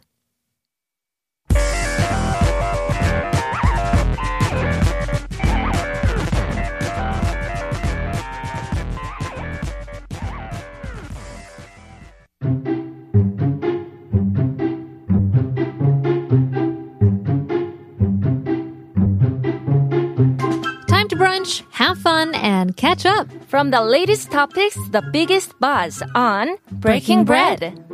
And 22.35 22.75
catch 22.77 23.05
up. 23.05 23.27
From 23.47 23.71
the 23.71 23.81
latest 23.81 24.31
topics, 24.31 24.77
the 24.89 25.01
biggest 25.01 25.59
buzz 25.59 26.01
on 26.15 26.55
Breaking, 26.71 27.25
Breaking. 27.25 27.25
Bread. 27.25 27.87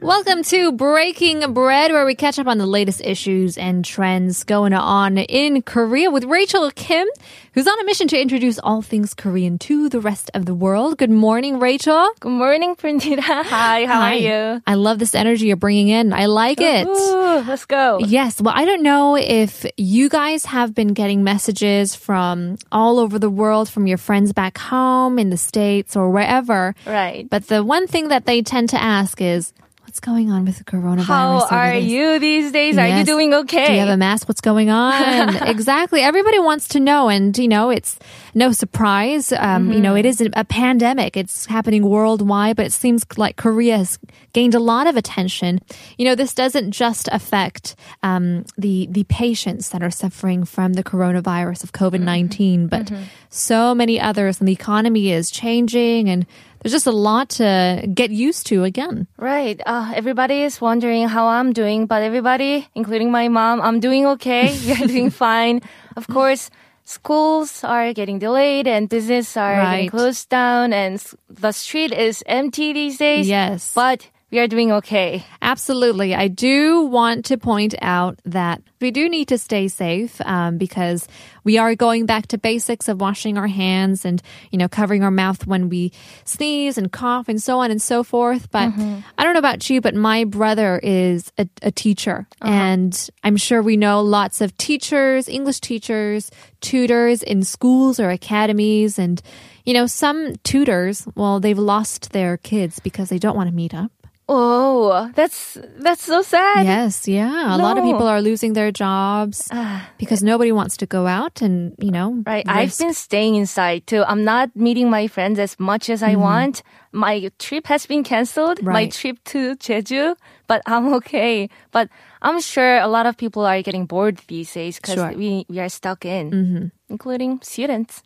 Welcome 0.00 0.42
to 0.44 0.72
Breaking 0.72 1.54
Bread, 1.54 1.90
where 1.90 2.04
we 2.04 2.14
catch 2.14 2.38
up 2.38 2.46
on 2.46 2.58
the 2.58 2.66
latest 2.66 3.00
issues 3.02 3.56
and 3.56 3.84
trends 3.84 4.44
going 4.44 4.72
on 4.72 5.18
in 5.18 5.62
Korea 5.62 6.10
with 6.10 6.24
Rachel 6.24 6.70
Kim, 6.70 7.08
who's 7.54 7.68
on 7.68 7.80
a 7.80 7.84
mission 7.84 8.08
to 8.08 8.20
introduce 8.20 8.58
all 8.58 8.82
things 8.82 9.14
Korean 9.14 9.58
to 9.60 9.88
the 9.88 10.00
rest 10.00 10.30
of 10.34 10.44
the 10.44 10.54
world. 10.54 10.98
Good 10.98 11.10
morning, 11.10 11.60
Rachel. 11.60 12.10
Good 12.18 12.32
morning, 12.32 12.74
Pranita. 12.74 13.20
Hi, 13.22 13.86
how 13.86 14.00
Hi. 14.00 14.12
are 14.12 14.16
you? 14.54 14.62
I 14.66 14.74
love 14.74 14.98
this 14.98 15.14
energy 15.14 15.46
you're 15.46 15.56
bringing 15.56 15.88
in. 15.88 16.12
I 16.12 16.26
like 16.26 16.60
it. 16.60 16.86
Ooh, 16.88 17.44
let's 17.46 17.64
go. 17.64 18.00
Yes. 18.00 18.40
Well, 18.40 18.54
I 18.56 18.64
don't 18.64 18.82
know 18.82 19.16
if 19.16 19.64
you 19.76 20.08
guys 20.08 20.44
have 20.46 20.74
been 20.74 20.94
getting 20.94 21.22
messages 21.22 21.94
from 21.94 22.56
all 22.72 22.98
over 22.98 23.20
the 23.20 23.30
world, 23.30 23.68
from 23.68 23.86
your 23.86 23.98
friends 23.98 24.32
back 24.32 24.58
home 24.58 25.18
in 25.18 25.30
the 25.30 25.36
States 25.36 25.94
or 25.94 26.10
wherever. 26.10 26.74
Right. 26.86 27.30
But 27.30 27.46
the 27.46 27.62
one 27.62 27.86
thing 27.86 28.08
that 28.08 28.26
they 28.26 28.42
tend 28.42 28.70
to 28.70 28.82
ask 28.82 29.20
is, 29.20 29.52
what's 29.84 30.00
going 30.00 30.30
on 30.30 30.44
with 30.44 30.58
the 30.58 30.64
coronavirus? 30.64 31.04
How 31.04 31.38
are 31.50 31.70
there?" 31.72 31.78
you 31.78 32.18
these 32.18 32.50
days? 32.52 32.76
Are 32.76 32.86
you 32.88 33.04
doing 33.04 33.32
okay? 33.34 33.66
Do 33.66 33.72
you 33.74 33.80
have 33.80 33.88
a 33.88 33.96
mask? 33.96 34.26
What's 34.28 34.40
going 34.40 34.70
on? 34.70 35.36
exactly. 35.46 36.00
Everybody 36.02 36.38
wants 36.40 36.68
to 36.68 36.80
know. 36.80 37.08
And, 37.08 37.36
you 37.38 37.48
know, 37.48 37.70
it's 37.70 37.98
no 38.34 38.52
surprise. 38.52 39.32
Um, 39.32 39.68
You 39.68 39.74
Mm-hmm. 39.74 39.82
know, 39.82 39.94
it 39.96 40.06
is 40.06 40.20
a 40.34 40.44
pandemic. 40.44 41.16
It's 41.16 41.46
happening 41.46 41.82
worldwide, 41.88 42.56
but 42.56 42.66
it 42.66 42.72
seems 42.72 43.04
like 43.16 43.36
Korea 43.36 43.76
has 43.78 43.98
gained 44.32 44.54
a 44.54 44.60
lot 44.60 44.86
of 44.86 44.96
attention. 44.96 45.60
You 45.98 46.04
know, 46.06 46.14
this 46.14 46.34
doesn't 46.34 46.72
just 46.72 47.08
affect 47.12 47.76
um, 48.02 48.44
the, 48.58 48.88
the 48.90 49.04
patients 49.04 49.68
that 49.70 49.82
are 49.82 49.90
suffering 49.90 50.44
from 50.44 50.72
the 50.74 50.82
coronavirus 50.84 51.62
of 51.64 51.72
COVID 51.72 52.00
19, 52.00 52.66
but 52.68 52.86
Mm-hmm. 52.86 53.04
so 53.30 53.74
many 53.74 54.00
others. 54.00 54.40
And 54.40 54.48
the 54.48 54.52
economy 54.52 55.10
is 55.12 55.30
changing 55.30 56.08
and 56.10 56.26
there's 56.64 56.72
just 56.72 56.86
a 56.88 56.96
lot 56.96 57.28
to 57.36 57.84
get 57.92 58.08
used 58.10 58.48
to 58.48 58.64
again. 58.64 59.06
Right. 59.20 59.60
Uh, 59.68 59.92
everybody 59.94 60.40
is 60.48 60.60
wondering 60.64 61.08
how 61.12 61.28
I'm 61.28 61.52
doing, 61.52 61.84
but 61.84 62.00
everybody, 62.00 62.66
including 62.74 63.12
my 63.12 63.28
mom, 63.28 63.60
I'm 63.60 63.80
doing 63.80 64.06
okay. 64.16 64.48
You're 64.64 64.88
doing 64.88 65.10
fine. 65.28 65.60
Of 65.94 66.08
course, 66.08 66.48
schools 66.88 67.64
are 67.64 67.92
getting 67.92 68.18
delayed 68.18 68.66
and 68.66 68.88
business 68.88 69.36
are 69.36 69.58
Right. 69.58 69.70
getting 69.76 69.90
closed 69.90 70.28
down 70.30 70.72
and 70.72 70.96
the 71.28 71.52
street 71.52 71.92
is 71.92 72.22
empty 72.24 72.72
these 72.72 72.96
days. 72.96 73.28
Yes. 73.28 73.72
But 73.74 74.08
we 74.34 74.40
are 74.40 74.48
doing 74.48 74.72
okay. 74.72 75.24
Absolutely. 75.42 76.12
I 76.12 76.26
do 76.26 76.86
want 76.86 77.26
to 77.26 77.38
point 77.38 77.76
out 77.80 78.18
that 78.24 78.62
we 78.80 78.90
do 78.90 79.08
need 79.08 79.28
to 79.28 79.38
stay 79.38 79.68
safe 79.68 80.20
um, 80.22 80.58
because 80.58 81.06
we 81.44 81.56
are 81.56 81.76
going 81.76 82.04
back 82.04 82.26
to 82.28 82.36
basics 82.36 82.88
of 82.88 83.00
washing 83.00 83.38
our 83.38 83.46
hands 83.46 84.04
and, 84.04 84.20
you 84.50 84.58
know, 84.58 84.68
covering 84.68 85.04
our 85.04 85.12
mouth 85.12 85.46
when 85.46 85.68
we 85.68 85.92
sneeze 86.24 86.76
and 86.76 86.90
cough 86.90 87.28
and 87.28 87.40
so 87.40 87.60
on 87.60 87.70
and 87.70 87.80
so 87.80 88.02
forth. 88.02 88.50
But 88.50 88.72
I 89.16 89.22
don't 89.22 89.34
know 89.34 89.38
about 89.38 89.70
you, 89.70 89.80
but 89.80 89.94
my 89.94 90.24
brother 90.24 90.80
is 90.82 91.32
a, 91.38 91.48
a 91.62 91.70
teacher. 91.70 92.26
And 92.42 93.08
I'm 93.22 93.36
sure 93.36 93.62
we 93.62 93.76
know 93.76 94.02
lots 94.02 94.40
of 94.40 94.56
teachers, 94.56 95.28
English 95.28 95.60
teachers, 95.60 96.32
tutors 96.60 97.22
in 97.22 97.44
schools 97.44 98.00
or 98.00 98.10
academies. 98.10 98.98
And, 98.98 99.22
you 99.64 99.74
know, 99.74 99.86
some 99.86 100.34
tutors, 100.42 101.06
well, 101.14 101.38
they've 101.38 101.56
lost 101.56 102.10
their 102.10 102.36
kids 102.36 102.80
because 102.80 103.10
they 103.10 103.20
don't 103.20 103.36
want 103.36 103.48
to 103.48 103.54
meet 103.54 103.72
up. 103.72 103.92
Oh, 104.26 105.10
that's 105.14 105.58
that's 105.76 106.02
so 106.02 106.22
sad. 106.22 106.64
Yes, 106.64 107.06
yeah. 107.06 107.54
A 107.54 107.58
lot 107.58 107.76
of 107.76 107.84
people 107.84 108.08
are 108.08 108.22
losing 108.22 108.54
their 108.54 108.72
jobs 108.72 109.50
because 109.98 110.22
nobody 110.22 110.50
wants 110.50 110.78
to 110.78 110.86
go 110.86 111.06
out 111.06 111.42
and, 111.42 111.74
you 111.78 111.90
know, 111.90 112.22
Right. 112.26 112.44
I've 112.48 112.76
been 112.78 112.94
staying 112.94 113.34
inside 113.34 113.86
too. 113.86 114.02
I'm 114.08 114.24
not 114.24 114.56
meeting 114.56 114.88
my 114.88 115.08
friends 115.08 115.38
as 115.38 115.60
much 115.60 115.90
as 115.90 116.02
I 116.02 116.14
want. 116.16 116.62
My 116.92 117.28
trip 117.38 117.66
has 117.66 117.84
been 117.86 118.02
canceled. 118.04 118.62
My 118.62 118.86
Mm-hmm. 118.86 118.90
Trip 119.00 119.16
to 119.24 119.56
Jeju, 119.56 120.16
but 120.46 120.62
I'm 120.64 120.94
okay. 120.94 121.50
But 121.72 121.88
I'm 122.22 122.40
sure 122.40 122.78
a 122.78 122.88
lot 122.88 123.04
of 123.04 123.16
people 123.18 123.44
are 123.44 123.60
getting 123.60 123.84
bored 123.84 124.20
these 124.28 124.52
days 124.54 124.76
because 124.80 124.94
Sure. 124.94 125.10
Mm-hmm. 125.10 125.18
we, 125.18 125.46
we 125.50 125.60
are 125.60 125.68
stuck 125.68 126.04
in, 126.06 126.70
including 126.88 127.40
students. 127.42 128.00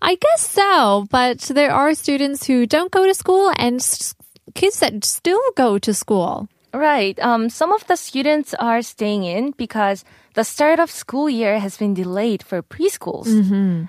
I 0.00 0.14
guess 0.16 0.48
so, 0.48 1.06
but 1.10 1.40
there 1.52 1.72
are 1.72 1.92
students 1.94 2.46
who 2.46 2.64
don't 2.66 2.90
go 2.92 3.04
to 3.06 3.12
school 3.14 3.52
and 3.58 3.82
kids 4.54 4.80
that 4.80 5.04
still 5.04 5.40
go 5.56 5.78
to 5.78 5.94
school. 5.94 6.48
Right. 6.72 7.18
Um, 7.20 7.48
some 7.48 7.72
of 7.72 7.86
the 7.86 7.96
students 7.96 8.52
are 8.54 8.82
staying 8.82 9.24
in 9.24 9.52
because 9.56 10.04
the 10.34 10.44
start 10.44 10.78
of 10.78 10.90
school 10.90 11.28
year 11.30 11.58
has 11.58 11.78
been 11.78 11.94
delayed 11.94 12.42
for 12.42 12.62
preschools. 12.62 13.26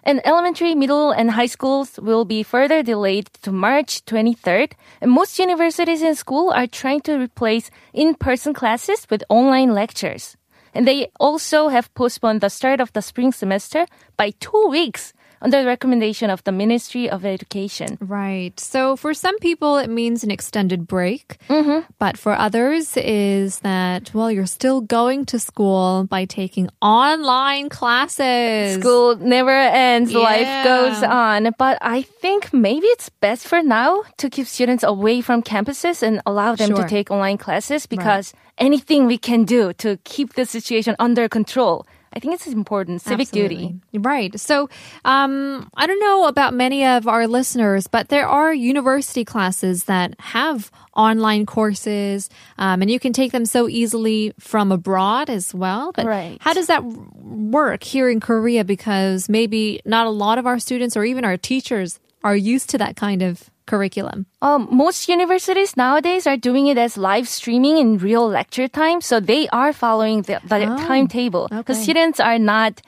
And 0.03 0.21
elementary, 0.25 0.75
middle, 0.75 1.11
and 1.11 1.31
high 1.31 1.47
schools 1.47 1.99
will 2.01 2.23
be 2.23 2.41
further 2.41 2.81
delayed 2.81 3.27
to 3.43 3.51
March 3.51 4.05
23rd. 4.05 4.71
And 5.01 5.11
most 5.11 5.37
universities 5.39 6.01
and 6.01 6.17
school 6.17 6.51
are 6.51 6.67
trying 6.67 7.01
to 7.01 7.19
replace 7.19 7.69
in-person 7.93 8.53
classes 8.53 9.05
with 9.09 9.23
online 9.29 9.73
lectures. 9.73 10.37
And 10.73 10.87
they 10.87 11.11
also 11.19 11.67
have 11.67 11.93
postponed 11.95 12.41
the 12.41 12.49
start 12.49 12.79
of 12.79 12.93
the 12.93 13.01
spring 13.01 13.33
semester 13.33 13.85
by 14.15 14.31
two 14.39 14.67
weeks 14.69 15.13
under 15.41 15.61
the 15.61 15.67
recommendation 15.67 16.29
of 16.29 16.43
the 16.43 16.51
Ministry 16.51 17.09
of 17.09 17.25
Education. 17.25 17.97
Right. 18.01 18.57
So 18.59 18.95
for 18.95 19.13
some 19.13 19.37
people, 19.39 19.77
it 19.77 19.89
means 19.89 20.23
an 20.23 20.31
extended 20.31 20.87
break. 20.87 21.37
Mm-hmm. 21.49 21.85
But 21.97 22.17
for 22.17 22.33
others, 22.33 22.97
is 22.97 23.59
that, 23.59 24.13
well, 24.13 24.31
you're 24.31 24.45
still 24.45 24.81
going 24.81 25.25
to 25.27 25.39
school 25.39 26.05
by 26.09 26.25
taking 26.25 26.69
online 26.81 27.69
classes. 27.69 28.79
School 28.79 29.15
never 29.17 29.51
ends, 29.51 30.13
life 30.13 30.63
goes 30.63 31.03
on. 31.03 31.53
But 31.57 31.77
I 31.81 32.01
think 32.03 32.53
maybe 32.53 32.87
it's 32.87 33.09
best 33.09 33.47
for 33.47 33.61
now 33.63 34.03
to 34.17 34.29
keep 34.29 34.47
students 34.47 34.83
away 34.83 35.21
from 35.21 35.41
campuses 35.43 36.03
and 36.03 36.21
allow 36.25 36.55
them 36.55 36.69
Sure. 36.69 36.83
to 36.83 36.87
take 36.87 37.09
online 37.11 37.37
classes 37.37 37.85
because 37.87 38.33
anything 38.57 39.07
we 39.07 39.17
can 39.17 39.43
do 39.45 39.73
to 39.73 39.97
keep 40.03 40.33
the 40.33 40.45
situation 40.45 40.95
under 40.99 41.27
control, 41.29 41.85
I 42.13 42.19
think 42.19 42.33
it's 42.33 42.47
important. 42.47 43.01
Civic 43.01 43.29
duty. 43.29 43.75
Right. 43.93 44.37
So, 44.39 44.69
um, 45.05 45.69
I 45.75 45.85
don't 45.87 45.99
know 45.99 46.27
about 46.27 46.53
many 46.53 46.85
of 46.85 47.07
our 47.07 47.27
listeners, 47.27 47.87
but 47.87 48.09
there 48.09 48.27
are 48.27 48.53
university 48.53 49.23
classes 49.23 49.83
that 49.85 50.19
have 50.19 50.71
online 50.95 51.45
courses, 51.45 52.29
um, 52.57 52.81
and 52.81 52.89
you 52.91 52.99
can 52.99 53.13
take 53.13 53.31
them 53.31 53.45
so 53.45 53.69
easily 53.69 54.33
from 54.39 54.71
abroad 54.71 55.29
as 55.29 55.53
well. 55.53 55.91
But 55.93 56.05
Right. 56.05 56.37
how 56.41 56.53
does 56.53 56.67
that 56.67 56.83
work 56.83 57.83
here 57.83 58.09
in 58.09 58.19
Korea? 58.19 58.63
Because 58.63 59.29
maybe 59.29 59.79
not 59.85 60.07
a 60.07 60.09
lot 60.11 60.37
of 60.37 60.47
our 60.47 60.59
students 60.59 60.97
or 60.97 61.05
even 61.05 61.23
our 61.23 61.37
teachers 61.37 61.99
are 62.23 62.35
used 62.35 62.69
to 62.71 62.77
that 62.79 62.95
kind 62.95 63.21
of 63.21 63.49
curriculum. 63.69 64.25
Um, 64.41 64.67
most 64.71 65.07
universities 65.07 65.77
nowadays 65.77 66.25
are 66.25 66.37
doing 66.49 66.65
it 66.67 66.77
as 66.77 66.97
live 66.97 67.27
streaming 67.29 67.77
in 67.77 67.97
real 68.01 68.25
lecture 68.27 68.67
time, 68.67 68.99
so 69.01 69.19
they 69.21 69.47
are 69.49 69.71
following 69.73 70.23
the, 70.27 70.41
the 70.49 70.65
Oh, 70.65 70.77
timetable. 70.89 71.47
The 71.53 71.59
okay. 71.61 71.73
students 71.77 72.19
are 72.19 72.39
not 72.39 72.81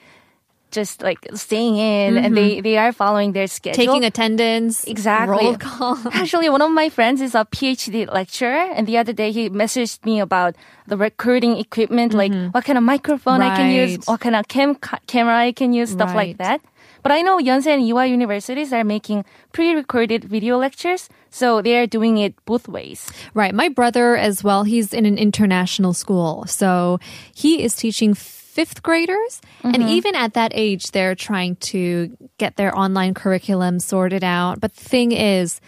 just 0.72 1.02
like 1.04 1.20
staying 1.36 1.76
in, 1.76 2.16
and 2.16 2.32
they, 2.34 2.62
they 2.64 2.78
are 2.80 2.92
following 2.96 3.32
their 3.36 3.46
schedule. 3.46 3.76
Mm-hmm. 3.76 3.92
Taking 3.92 4.04
attendance, 4.08 4.84
Exactly. 4.88 5.28
roll 5.44 5.56
call. 5.60 5.98
Actually, 6.16 6.48
one 6.48 6.62
of 6.64 6.72
my 6.72 6.88
friends 6.88 7.20
is 7.20 7.34
a 7.36 7.44
PhD 7.44 8.08
lecturer, 8.10 8.72
and 8.72 8.88
the 8.88 8.96
other 8.96 9.12
day 9.12 9.32
he 9.36 9.50
messaged 9.52 10.00
me 10.08 10.16
about 10.18 10.56
the 10.88 10.96
recording 10.96 11.58
equipment, 11.60 12.14
like 12.16 12.32
what 12.56 12.64
kind 12.64 12.78
of 12.80 12.84
microphone 12.84 13.42
I 13.42 13.52
can 13.54 13.68
use, 13.70 13.98
Mm-hmm. 13.98 14.10
What 14.10 14.20
kind 14.24 14.34
of 14.34 14.48
cam- 14.48 14.80
camera 15.06 15.36
I 15.36 15.52
can 15.52 15.74
use, 15.76 15.90
stuff 15.92 16.08
Right. 16.16 16.32
like 16.32 16.36
that. 16.38 16.60
But 17.02 17.12
I 17.12 17.22
know 17.22 17.38
Yonsei 17.38 17.74
and 17.74 17.82
Ewha 17.82 18.08
universities 18.08 18.72
are 18.72 18.84
making 18.84 19.24
pre-recorded 19.52 20.24
video 20.24 20.56
lectures, 20.56 21.08
so 21.30 21.62
they 21.62 21.76
are 21.76 21.86
doing 21.86 22.18
it 22.18 22.34
both 22.44 22.68
ways. 22.68 23.10
Right. 23.34 23.54
My 23.54 23.68
brother 23.68 24.16
as 24.16 24.44
well, 24.44 24.62
he's 24.64 24.92
in 24.92 25.06
an 25.06 25.18
international 25.18 25.94
school. 25.94 26.46
So 26.46 27.00
he 27.34 27.62
is 27.62 27.74
teaching 27.74 28.14
fifth 28.14 28.82
graders. 28.82 29.40
And 29.64 29.76
mm-hmm. 29.76 29.88
even 29.88 30.14
at 30.14 30.34
that 30.34 30.52
age, 30.54 30.90
they're 30.90 31.14
trying 31.14 31.56
to 31.56 32.16
get 32.38 32.56
their 32.56 32.76
online 32.76 33.14
curriculum 33.14 33.80
sorted 33.80 34.22
out. 34.22 34.60
But 34.60 34.74
the 34.76 34.84
thing 34.84 35.12
is, 35.12 35.60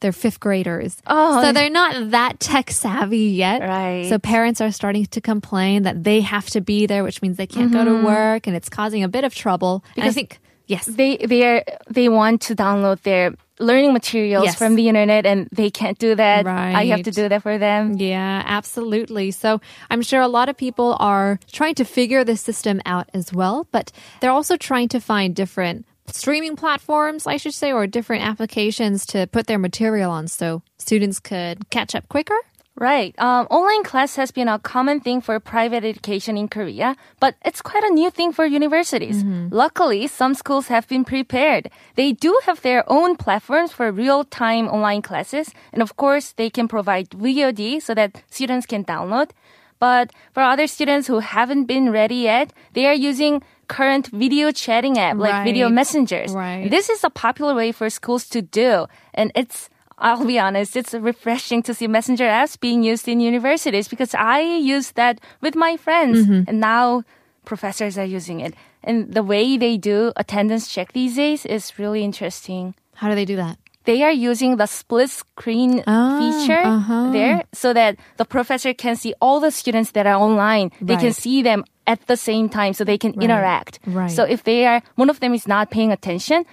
they're 0.00 0.12
fifth 0.12 0.38
graders. 0.38 1.00
Oh. 1.06 1.42
So 1.42 1.52
they're 1.52 1.70
not 1.70 2.10
that 2.10 2.38
tech 2.38 2.70
savvy 2.70 3.30
yet. 3.30 3.62
Right. 3.62 4.06
So 4.08 4.18
parents 4.18 4.60
are 4.60 4.70
starting 4.70 5.06
to 5.06 5.20
complain 5.22 5.84
that 5.84 6.04
they 6.04 6.20
have 6.20 6.46
to 6.50 6.60
be 6.60 6.84
there, 6.84 7.02
which 7.02 7.22
means 7.22 7.38
they 7.38 7.46
can't 7.46 7.72
go 7.72 7.84
to 7.84 7.90
mm-hmm. 7.90 8.04
work 8.04 8.46
and 8.46 8.54
it's 8.54 8.68
causing 8.68 9.02
a 9.02 9.08
bit 9.08 9.24
of 9.24 9.34
trouble. 9.34 9.82
And 9.96 10.04
I 10.04 10.08
Because- 10.08 10.14
think, 10.14 10.38
yes. 10.66 10.86
They 10.86 11.16
they 11.18 11.42
are 11.44 11.64
they 11.88 12.08
want 12.08 12.42
to 12.42 12.54
download 12.56 13.02
their 13.02 13.34
learning 13.58 13.92
materials 13.94 14.44
Yes. 14.44 14.54
from 14.58 14.74
the 14.76 14.86
internet, 14.88 15.24
and 15.24 15.48
they 15.50 15.70
can't 15.70 15.98
do 15.98 16.14
that. 16.14 16.46
I 16.46 16.84
have 16.86 17.02
to 17.04 17.10
do 17.10 17.28
that 17.28 17.42
for 17.42 17.56
them. 17.58 17.94
Yeah, 17.96 18.42
absolutely. 18.44 19.30
So 19.30 19.60
I'm 19.90 20.02
sure 20.02 20.20
a 20.20 20.28
lot 20.28 20.48
of 20.50 20.56
people 20.56 20.96
are 21.00 21.38
trying 21.52 21.74
to 21.76 21.84
figure 21.84 22.22
the 22.24 22.36
system 22.36 22.80
out 22.84 23.08
as 23.14 23.32
well, 23.32 23.66
but 23.72 23.92
they're 24.20 24.30
also 24.30 24.56
trying 24.58 24.88
to 24.88 25.00
find 25.00 25.34
different 25.34 25.86
streaming 26.08 26.54
platforms, 26.54 27.26
I 27.26 27.36
should 27.38 27.54
say, 27.54 27.72
or 27.72 27.86
different 27.86 28.24
applications 28.24 29.06
to 29.06 29.26
put 29.26 29.46
their 29.46 29.58
material 29.58 30.10
on 30.10 30.28
so 30.28 30.62
students 30.78 31.18
could 31.18 31.70
catch 31.70 31.94
up 31.94 32.08
quicker. 32.08 32.38
Right. 32.78 33.14
Um, 33.18 33.46
online 33.48 33.84
class 33.84 34.16
has 34.16 34.30
been 34.30 34.48
a 34.48 34.58
common 34.58 35.00
thing 35.00 35.22
for 35.22 35.40
private 35.40 35.82
education 35.82 36.36
in 36.36 36.48
Korea, 36.48 36.94
but 37.20 37.34
it's 37.42 37.62
quite 37.62 37.82
a 37.82 37.88
new 37.88 38.10
thing 38.10 38.32
for 38.32 38.44
universities. 38.44 39.24
Luckily, 39.50 40.06
some 40.06 40.34
schools 40.34 40.68
have 40.68 40.86
been 40.86 41.04
prepared. 41.04 41.70
They 41.94 42.12
do 42.12 42.38
have 42.44 42.60
their 42.60 42.84
own 42.86 43.16
platforms 43.16 43.72
for 43.72 43.90
real-time 43.90 44.68
online 44.68 45.00
classes, 45.00 45.52
and 45.72 45.80
of 45.80 45.96
course, 45.96 46.32
they 46.32 46.50
can 46.50 46.68
provide 46.68 47.08
VOD 47.10 47.80
so 47.80 47.94
that 47.94 48.22
students 48.28 48.66
can 48.66 48.84
download. 48.84 49.30
But 49.78 50.10
for 50.32 50.42
other 50.42 50.66
students 50.66 51.06
who 51.06 51.20
haven't 51.20 51.64
been 51.64 51.90
ready 51.90 52.16
yet, 52.16 52.52
they 52.74 52.86
are 52.86 52.94
using 52.94 53.42
current 53.68 54.08
video 54.08 54.52
chatting 54.52 54.98
app 54.98 55.16
like 55.16 55.44
video 55.44 55.68
messengers. 55.68 56.32
Right. 56.32 56.70
This 56.70 56.88
is 56.88 57.04
a 57.04 57.10
popular 57.10 57.54
way 57.54 57.72
for 57.72 57.88
schools 57.88 58.28
to 58.30 58.42
do, 58.42 58.86
and 59.14 59.32
it's 59.34 59.68
I'll 59.98 60.24
be 60.26 60.38
honest, 60.38 60.76
it's 60.76 60.92
refreshing 60.92 61.62
to 61.64 61.72
see 61.74 61.86
messenger 61.86 62.24
apps 62.24 62.58
being 62.60 62.82
used 62.82 63.08
in 63.08 63.20
universities 63.20 63.88
because 63.88 64.14
I 64.14 64.40
use 64.40 64.92
that 64.92 65.20
with 65.40 65.54
my 65.54 65.76
friends 65.76 66.28
and 66.28 66.60
now 66.60 67.02
professors 67.44 67.96
are 67.96 68.04
using 68.04 68.40
it. 68.40 68.54
And 68.84 69.12
the 69.14 69.22
way 69.22 69.56
they 69.56 69.76
do 69.78 70.12
attendance 70.16 70.68
check 70.68 70.92
these 70.92 71.16
days 71.16 71.46
is 71.46 71.78
really 71.78 72.04
interesting. 72.04 72.74
How 72.94 73.08
do 73.08 73.14
they 73.14 73.24
do 73.24 73.36
that? 73.36 73.58
They 73.84 74.02
are 74.02 74.10
using 74.12 74.56
the 74.56 74.66
split 74.66 75.10
screen 75.10 75.82
Ah, 75.86 76.18
feature 76.18 76.58
uh-huh. 76.58 77.12
there 77.12 77.44
so 77.52 77.72
that 77.72 77.96
the 78.16 78.24
professor 78.24 78.74
can 78.74 78.96
see 78.96 79.14
all 79.20 79.38
the 79.40 79.50
students 79.50 79.92
that 79.92 80.06
are 80.06 80.16
online. 80.20 80.72
They 80.82 80.96
can 80.96 81.12
see 81.12 81.40
them 81.42 81.64
at 81.86 82.04
the 82.08 82.16
same 82.16 82.48
time 82.48 82.72
so 82.74 82.82
they 82.82 82.98
can 82.98 83.14
interact. 83.22 83.78
right. 83.86 84.10
So 84.10 84.24
if 84.24 84.42
they 84.42 84.66
are, 84.66 84.82
one 84.96 85.08
of 85.08 85.20
them 85.20 85.32
is 85.34 85.46
not 85.46 85.70
paying 85.70 85.92
attention, 85.92 86.44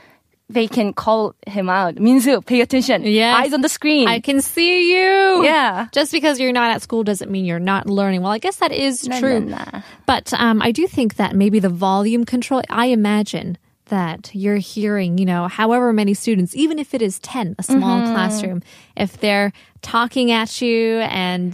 they 0.49 0.67
can 0.67 0.93
call 0.93 1.35
him 1.47 1.69
out. 1.69 1.95
Minzu, 1.95 2.45
pay 2.45 2.61
attention. 2.61 3.03
Yes. 3.03 3.37
Eyes 3.45 3.53
on 3.53 3.61
the 3.61 3.69
screen. 3.69 4.07
I 4.07 4.19
can 4.19 4.41
see 4.41 4.93
you. 4.93 5.43
Yeah. 5.43 5.87
Just 5.91 6.11
because 6.11 6.39
you're 6.39 6.51
not 6.53 6.71
at 6.71 6.81
school 6.81 7.03
doesn't 7.03 7.31
mean 7.31 7.45
you're 7.45 7.59
not 7.59 7.89
learning. 7.89 8.21
Well, 8.21 8.31
I 8.31 8.37
guess 8.39 8.57
that 8.57 8.71
is 8.71 9.07
No, 9.07 9.19
true. 9.19 9.39
no, 9.39 9.57
no. 9.73 9.81
But 10.05 10.33
um, 10.33 10.61
I 10.61 10.71
do 10.71 10.85
think 10.87 11.15
that 11.15 11.35
maybe 11.35 11.59
the 11.59 11.69
volume 11.69 12.23
control, 12.25 12.61
I 12.69 12.87
imagine 12.87 13.57
that 13.93 14.33
you're 14.33 14.57
hearing, 14.57 15.17
you 15.21 15.25
know, 15.29 15.47
however 15.47 15.93
many 15.93 16.13
students, 16.17 16.55
even 16.57 16.79
if 16.81 16.93
it 16.97 17.01
is 17.05 17.19
10, 17.21 17.55
a 17.61 17.63
small 17.63 18.01
Mm-hmm. 18.01 18.13
classroom, 18.13 18.59
if 18.97 19.19
they're 19.21 19.53
talking 19.85 20.31
at 20.31 20.61
you 20.65 20.99
and, 21.05 21.53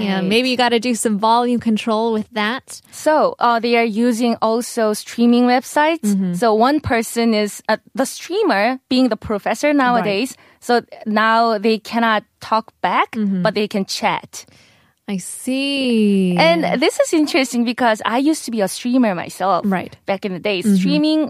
you 0.00 0.08
know, 0.08 0.22
maybe 0.22 0.48
you 0.48 0.56
got 0.56 0.70
to 0.72 0.80
do 0.80 0.94
some 0.94 1.18
volume 1.18 1.60
control 1.60 2.12
with 2.16 2.28
that. 2.32 2.80
So 2.90 3.34
uh, 3.38 3.60
they 3.60 3.76
are 3.76 3.84
using 3.84 4.36
also 4.40 4.94
streaming 4.94 5.44
websites. 5.44 6.06
Mm-hmm. 6.08 6.34
So 6.40 6.54
one 6.54 6.80
person 6.80 7.34
is 7.34 7.60
uh, 7.68 7.76
the 7.94 8.06
streamer 8.06 8.80
being 8.88 9.08
the 9.12 9.16
professor 9.20 9.74
nowadays. 9.74 10.36
So 10.60 10.80
now 11.04 11.58
they 11.58 11.76
cannot 11.78 12.24
talk 12.40 12.72
back, 12.80 13.12
Mm-hmm. 13.12 13.42
but 13.44 13.52
they 13.54 13.68
can 13.68 13.84
chat. 13.84 14.46
I 15.06 15.18
see. 15.18 16.32
And 16.38 16.80
this 16.80 16.96
is 17.00 17.12
interesting 17.12 17.64
because 17.68 18.00
I 18.08 18.18
used 18.18 18.44
to 18.46 18.50
be 18.50 18.62
a 18.64 18.68
streamer 18.68 19.14
myself. 19.14 19.66
Right. 19.68 19.92
Mm-hmm. 19.92 20.06
Back 20.08 20.24
in 20.24 20.32
the 20.32 20.40
days, 20.40 20.64
streaming 20.80 21.28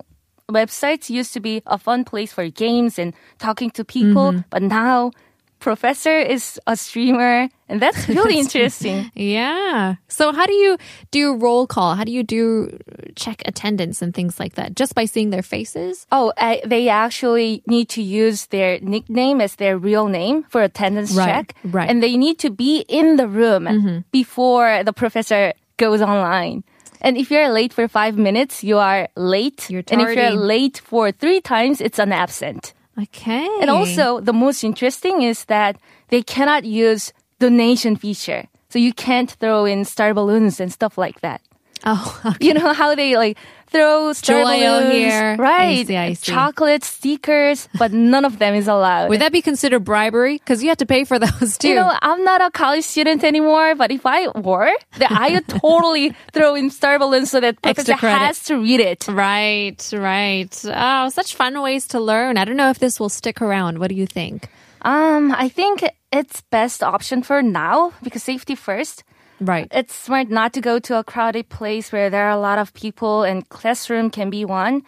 websites 0.50 1.10
used 1.10 1.32
to 1.34 1.40
be 1.40 1.62
a 1.66 1.78
fun 1.78 2.04
place 2.04 2.32
for 2.32 2.48
games 2.48 2.98
and 2.98 3.14
talking 3.38 3.70
to 3.72 3.84
people. 3.84 4.32
Mm-hmm. 4.32 4.40
But 4.50 4.62
now, 4.62 5.12
professor 5.60 6.18
is 6.18 6.60
a 6.66 6.76
streamer, 6.76 7.48
and 7.68 7.80
that's 7.80 8.06
really 8.12 8.38
interesting. 8.38 9.10
Yeah. 9.14 9.94
So 10.08 10.32
how 10.32 10.44
do 10.44 10.52
you 10.52 10.76
do 11.10 11.34
roll 11.36 11.66
call? 11.66 11.94
How 11.94 12.04
do 12.04 12.12
you 12.12 12.22
do 12.22 12.78
check 13.16 13.40
attendance 13.46 14.02
and 14.02 14.12
things 14.12 14.38
like 14.38 14.54
that? 14.56 14.76
Just 14.76 14.94
by 14.94 15.06
seeing 15.06 15.30
their 15.30 15.42
faces? 15.42 16.06
Oh, 16.12 16.32
I, 16.36 16.60
they 16.66 16.90
actually 16.90 17.62
need 17.66 17.88
to 17.90 18.02
use 18.02 18.46
their 18.46 18.78
nickname 18.80 19.40
as 19.40 19.56
their 19.56 19.78
real 19.78 20.08
name 20.08 20.44
for 20.50 20.62
attendance 20.62 21.12
Right, 21.16 21.26
check. 21.26 21.54
right. 21.64 21.84
Mm-hmm. 21.84 21.90
And 21.90 22.02
they 22.02 22.16
need 22.18 22.38
to 22.40 22.50
be 22.50 22.84
in 22.88 23.16
the 23.16 23.26
room 23.26 24.04
before 24.12 24.84
the 24.84 24.92
professor 24.92 25.54
goes 25.78 26.02
online. 26.02 26.62
And 27.04 27.18
if 27.18 27.30
you're 27.30 27.50
late 27.50 27.74
for 27.74 27.86
five 27.86 28.16
minutes, 28.16 28.64
you 28.64 28.78
are 28.78 29.08
late. 29.14 29.68
You're 29.68 29.84
and 29.90 30.00
if 30.00 30.16
you're 30.16 30.30
late 30.30 30.80
for 30.82 31.12
three 31.12 31.42
times, 31.42 31.82
it's 31.82 31.98
an 31.98 32.12
absent. 32.12 32.72
Okay. 32.98 33.46
And 33.60 33.68
also, 33.68 34.20
the 34.20 34.32
most 34.32 34.64
interesting 34.64 35.20
is 35.20 35.44
that 35.44 35.76
they 36.08 36.22
cannot 36.22 36.64
use 36.64 37.12
donation 37.38 37.96
feature. 37.96 38.48
So 38.70 38.78
you 38.78 38.94
can't 38.94 39.30
throw 39.30 39.66
in 39.66 39.84
star 39.84 40.14
balloons 40.14 40.60
and 40.60 40.72
stuff 40.72 40.96
like 40.96 41.20
that. 41.20 41.42
Oh, 41.84 42.20
okay. 42.24 42.46
You 42.46 42.54
know 42.54 42.72
how 42.72 42.94
they 42.94 43.18
like 43.18 43.36
throw 43.74 44.12
star 44.12 44.36
Joyo 44.36 44.80
balloons, 44.80 44.92
here. 44.94 45.36
I 45.38 45.42
right? 45.42 45.86
see, 45.86 45.96
I 45.96 46.12
see. 46.14 46.32
Chocolate 46.32 46.84
stickers, 46.84 47.68
but 47.78 47.92
none 47.92 48.24
of 48.24 48.38
them 48.38 48.54
is 48.54 48.68
allowed. 48.68 49.10
Would 49.10 49.20
that 49.20 49.32
be 49.32 49.42
considered 49.42 49.80
bribery? 49.84 50.38
Because 50.38 50.62
you 50.62 50.68
have 50.68 50.78
to 50.78 50.86
pay 50.86 51.02
for 51.04 51.18
those 51.18 51.58
too. 51.58 51.68
you 51.68 51.74
know, 51.74 51.92
I'm 52.00 52.22
not 52.24 52.40
a 52.40 52.50
college 52.50 52.84
student 52.84 53.24
anymore, 53.24 53.74
but 53.74 53.90
if 53.90 54.06
I 54.06 54.28
were, 54.28 54.70
then 54.98 55.08
I 55.10 55.32
would 55.32 55.48
totally 55.48 56.14
throw 56.32 56.54
in 56.54 56.70
star 56.70 56.98
balloons 56.98 57.30
so 57.30 57.40
that 57.40 57.56
Extra 57.64 57.94
professor 57.94 57.98
credit. 57.98 58.18
has 58.26 58.44
to 58.44 58.56
read 58.58 58.80
it. 58.80 59.06
Right, 59.08 59.90
right. 59.92 60.62
Oh, 60.64 61.08
such 61.08 61.34
fun 61.34 61.60
ways 61.60 61.86
to 61.88 62.00
learn. 62.00 62.38
I 62.38 62.44
don't 62.44 62.56
know 62.56 62.70
if 62.70 62.78
this 62.78 63.00
will 63.00 63.08
stick 63.08 63.42
around. 63.42 63.78
What 63.78 63.88
do 63.88 63.94
you 63.96 64.06
think? 64.06 64.48
Um, 64.82 65.32
I 65.32 65.48
think 65.48 65.82
it's 66.12 66.42
best 66.50 66.82
option 66.82 67.22
for 67.22 67.42
now 67.42 67.92
because 68.02 68.22
safety 68.22 68.54
first. 68.54 69.02
Right. 69.40 69.68
It's 69.70 69.94
smart 69.94 70.28
not 70.28 70.52
to 70.54 70.60
go 70.60 70.78
to 70.78 70.98
a 70.98 71.04
crowded 71.04 71.48
place 71.48 71.92
where 71.92 72.08
there 72.08 72.26
are 72.26 72.30
a 72.30 72.38
lot 72.38 72.58
of 72.58 72.72
people 72.72 73.24
and 73.24 73.48
classroom 73.48 74.10
can 74.10 74.30
be 74.30 74.44
one. 74.44 74.82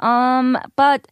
Um, 0.00 0.58
but 0.76 1.06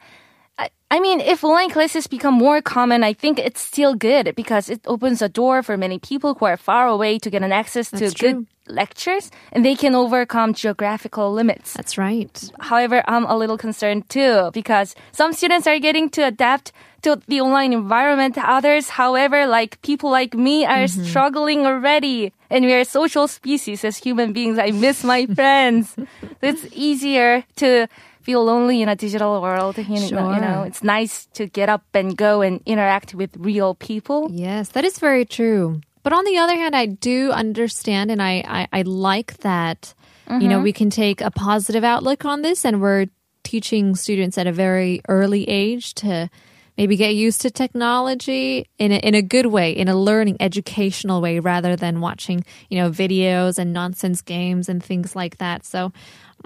I, 0.91 1.01
mean, 1.01 1.21
if 1.21 1.45
online 1.45 1.71
classes 1.71 2.07
become 2.07 2.35
more 2.35 2.61
common, 2.61 3.05
I 3.05 3.13
think 3.13 3.39
it's 3.39 3.61
still 3.61 3.95
good 3.95 4.35
because 4.35 4.69
it 4.69 4.81
opens 4.87 5.23
a 5.23 5.29
door 5.29 5.63
for 5.63 5.77
many 5.77 5.99
people 5.99 6.35
who 6.35 6.47
are 6.47 6.57
far 6.57 6.89
away 6.89 7.19
to 7.19 7.31
get 7.31 7.43
an 7.43 7.53
access 7.53 7.91
to 7.91 7.99
That's 7.99 8.15
good 8.15 8.47
lectures 8.71 9.31
and 9.53 9.65
they 9.65 9.75
can 9.75 9.95
overcome 9.95 10.55
geographical 10.55 11.33
limits. 11.33 11.75
That's 11.75 11.99
right. 11.99 12.51
However, 12.61 13.03
I'm 13.07 13.25
a 13.25 13.37
little 13.37 13.59
concerned 13.59 14.09
too 14.09 14.51
because 14.53 14.95
some 15.13 15.33
students 15.33 15.67
are 15.67 15.79
getting 15.79 16.09
to 16.11 16.27
adapt 16.27 16.73
to 17.03 17.21
the 17.27 17.41
online 17.41 17.73
environment. 17.73 18.37
Others, 18.39 18.91
however, 18.91 19.47
like 19.47 19.81
people 19.83 20.11
like 20.11 20.35
me 20.35 20.65
are 20.65 20.85
mm-hmm. 20.85 21.05
struggling 21.05 21.67
already. 21.67 22.33
And 22.51 22.65
we 22.65 22.75
are 22.75 22.85
social 22.85 23.29
species 23.29 23.85
as 23.85 23.97
human 23.97 24.33
beings. 24.33 24.59
I 24.59 24.71
miss 24.73 25.05
my 25.05 25.27
friends. 25.35 25.97
it's 26.43 26.67
easier 26.73 27.45
to 27.57 27.87
feel 28.23 28.45
lonely 28.45 28.83
in 28.83 28.89
a 28.89 28.97
digital 28.97 29.41
world. 29.41 29.79
You 29.79 30.11
know, 30.11 30.35
you 30.35 30.41
know, 30.41 30.63
it's 30.63 30.83
nice 30.83 31.27
to 31.35 31.47
get 31.47 31.69
up 31.69 31.85
and 31.95 32.17
go 32.17 32.43
and 32.43 32.61
interact 32.67 33.15
with 33.15 33.37
real 33.37 33.75
people. 33.75 34.29
Yes, 34.31 34.71
that 34.71 34.85
is 34.85 34.99
very 34.99 35.25
true. 35.25 35.81
But 36.03 36.13
on 36.13 36.25
the 36.25 36.39
other 36.39 36.55
hand, 36.55 36.75
I 36.75 36.87
do 36.87 37.31
understand 37.31 38.11
and 38.11 38.23
I, 38.23 38.43
I, 38.47 38.69
I 38.73 38.83
like 38.83 39.37
that, 39.39 39.95
you 40.29 40.49
know, 40.49 40.57
mm-hmm. 40.57 40.63
we 40.63 40.73
can 40.73 40.91
take 40.91 41.21
a 41.21 41.31
positive 41.31 41.83
outlook 41.83 42.25
on 42.25 42.43
this 42.43 42.65
and 42.65 42.81
we're 42.81 43.07
teaching 43.43 43.97
students 43.97 44.39
at 44.39 44.47
a 44.47 44.53
very 44.53 45.03
early 45.09 45.49
age 45.49 45.93
to 45.95 46.31
maybe 46.79 46.97
get 46.97 47.15
used 47.15 47.43
to 47.43 47.51
technology 47.51 48.67
in 48.79 48.93
a, 48.93 48.97
in 48.97 49.15
a 49.15 49.21
good 49.21 49.47
way, 49.47 49.73
in 49.73 49.89
a 49.89 49.95
learning, 49.95 50.37
educational 50.41 51.21
way, 51.21 51.39
rather 51.39 51.77
than 51.77 52.01
watching, 52.01 52.45
you 52.71 52.79
know, 52.79 52.91
videos 52.91 53.59
and 53.59 53.73
nonsense 53.73 54.23
games 54.23 54.69
and 54.69 54.83
things 54.83 55.15
like 55.15 55.37
that. 55.39 55.67
So, 55.67 55.93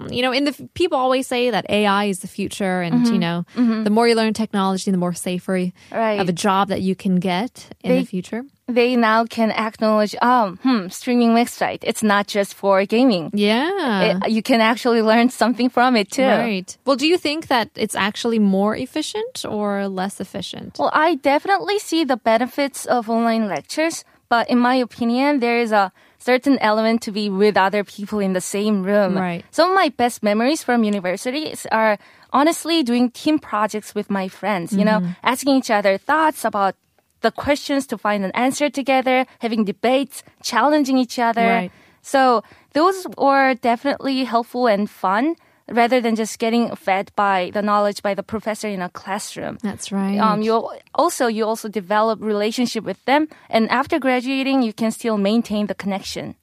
you 0.09 0.21
know, 0.21 0.31
in 0.33 0.43
the 0.45 0.53
people 0.73 0.97
always 0.97 1.27
say 1.27 1.49
that 1.51 1.65
AI 1.69 2.05
is 2.05 2.19
the 2.19 2.27
future, 2.27 2.81
and 2.81 3.07
you 3.07 3.17
know, 3.19 3.45
the 3.55 3.89
more 3.89 4.07
you 4.07 4.15
learn 4.15 4.33
technology, 4.33 4.91
the 4.91 4.97
more 4.97 5.13
safer 5.13 5.71
Right. 5.91 6.19
of 6.19 6.27
a 6.29 6.33
job 6.33 6.67
that 6.69 6.81
you 6.81 6.95
can 6.95 7.15
get 7.19 7.67
in 7.83 7.91
They- 7.91 7.99
the 8.01 8.05
future. 8.05 8.43
They 8.67 8.95
now 8.95 9.25
can 9.25 9.51
acknowledge, 9.51 10.15
um, 10.23 10.57
hmm, 10.63 10.87
streaming 10.87 11.35
website. 11.35 11.79
It's 11.83 12.01
not 12.01 12.25
just 12.25 12.55
for 12.55 12.83
gaming. 12.85 13.29
Yeah. 13.33 14.01
It- 14.25 14.31
you 14.31 14.41
can 14.41 14.59
actually 14.59 15.03
learn 15.03 15.29
something 15.29 15.69
from 15.69 15.95
it 15.95 16.09
too. 16.09 16.23
Right. 16.25 16.75
Well, 16.83 16.95
do 16.95 17.05
you 17.07 17.17
think 17.17 17.45
that 17.47 17.69
it's 17.75 17.95
actually 17.95 18.39
more 18.39 18.75
efficient 18.75 19.45
or 19.47 19.87
less 19.87 20.19
efficient? 20.19 20.77
Well, 20.79 20.89
I 20.93 21.13
definitely 21.15 21.77
see 21.77 22.03
the 22.05 22.17
benefits 22.17 22.87
of 22.87 23.07
online 23.07 23.47
lectures, 23.47 24.03
but 24.29 24.49
in 24.49 24.57
my 24.57 24.73
opinion, 24.75 25.41
there 25.41 25.59
is 25.59 25.71
a 25.71 25.91
certain 26.25 26.57
element 26.57 27.05
to 27.05 27.11
be 27.13 27.29
with 27.29 27.55
other 27.55 27.83
people 27.85 28.17
in 28.17 28.33
the 28.33 28.41
same 28.41 28.81
room. 28.81 29.13
Right. 29.13 29.45
Some 29.53 29.69
of 29.69 29.75
my 29.77 29.89
best 29.93 30.23
memories 30.25 30.65
from 30.65 30.81
universities 30.83 31.69
are 31.71 32.01
honestly 32.33 32.81
doing 32.81 33.13
team 33.13 33.37
projects 33.37 33.93
with 33.93 34.09
my 34.09 34.25
friends, 34.27 34.73
you 34.73 34.81
know, 34.89 34.99
Mm-hmm. 35.05 35.21
asking 35.21 35.53
each 35.61 35.69
other 35.69 36.01
thoughts 36.01 36.41
about 36.41 36.73
the 37.21 37.29
questions 37.31 37.85
to 37.87 37.95
find 37.97 38.25
an 38.25 38.31
answer 38.33 38.69
together, 38.69 39.25
having 39.39 39.65
debates, 39.65 40.23
challenging 40.41 40.97
each 40.97 41.17
other. 41.21 41.45
Right. 41.45 41.71
So 42.01 42.41
those 42.73 43.05
were 43.17 43.53
definitely 43.53 44.25
helpful 44.25 44.65
and 44.67 44.89
fun 44.89 45.35
rather 45.69 46.01
than 46.01 46.15
just 46.15 46.39
getting 46.39 46.75
fed 46.75 47.11
by 47.15 47.51
the 47.53 47.61
knowledge 47.61 48.01
by 48.01 48.13
the 48.13 48.23
professor 48.23 48.67
in 48.67 48.81
a 48.81 48.89
classroom. 48.89 49.57
That's 49.61 49.91
right. 49.91 50.17
Um, 50.17 50.41
you 50.41 50.69
also 50.93 51.27
you 51.27 51.45
also 51.45 51.69
develop 51.69 52.21
relationship 52.21 52.83
with 52.83 53.03
them, 53.05 53.27
and 53.49 53.69
after 53.69 53.99
graduating, 53.99 54.61
you 54.61 54.73
can 54.73 54.91
still 54.91 55.17
maintain 55.17 55.67
the 55.67 55.75
connection. 55.75 56.35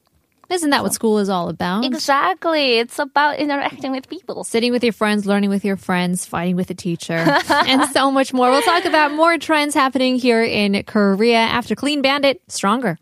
Isn't 0.51 0.69
that 0.71 0.83
what 0.83 0.93
school 0.93 1.19
is 1.19 1.31
all 1.31 1.49
about? 1.49 1.85
Exactly, 1.85 2.79
it's 2.79 2.99
about 2.99 3.39
interacting 3.39 3.91
with 3.91 4.09
people. 4.09 4.45
Sitting 4.45 4.71
with 4.71 4.85
your 4.85 4.93
friends, 4.93 5.25
learning 5.25 5.49
with 5.49 5.65
your 5.65 5.77
friends, 5.77 6.27
fighting 6.27 6.57
with 6.57 6.69
a 6.69 6.75
teacher, 6.75 7.15
and 7.49 7.91
so 7.91 8.11
much 8.11 8.35
more. 8.35 8.51
We'll 8.51 8.61
talk 8.61 8.85
about 8.85 9.13
more 9.13 9.39
trends 9.39 9.75
happening 9.75 10.17
here 10.17 10.43
in 10.43 10.83
Korea 10.85 11.39
after 11.39 11.75
Clean 11.75 12.03
Bandit, 12.03 12.43
Stronger. 12.49 12.99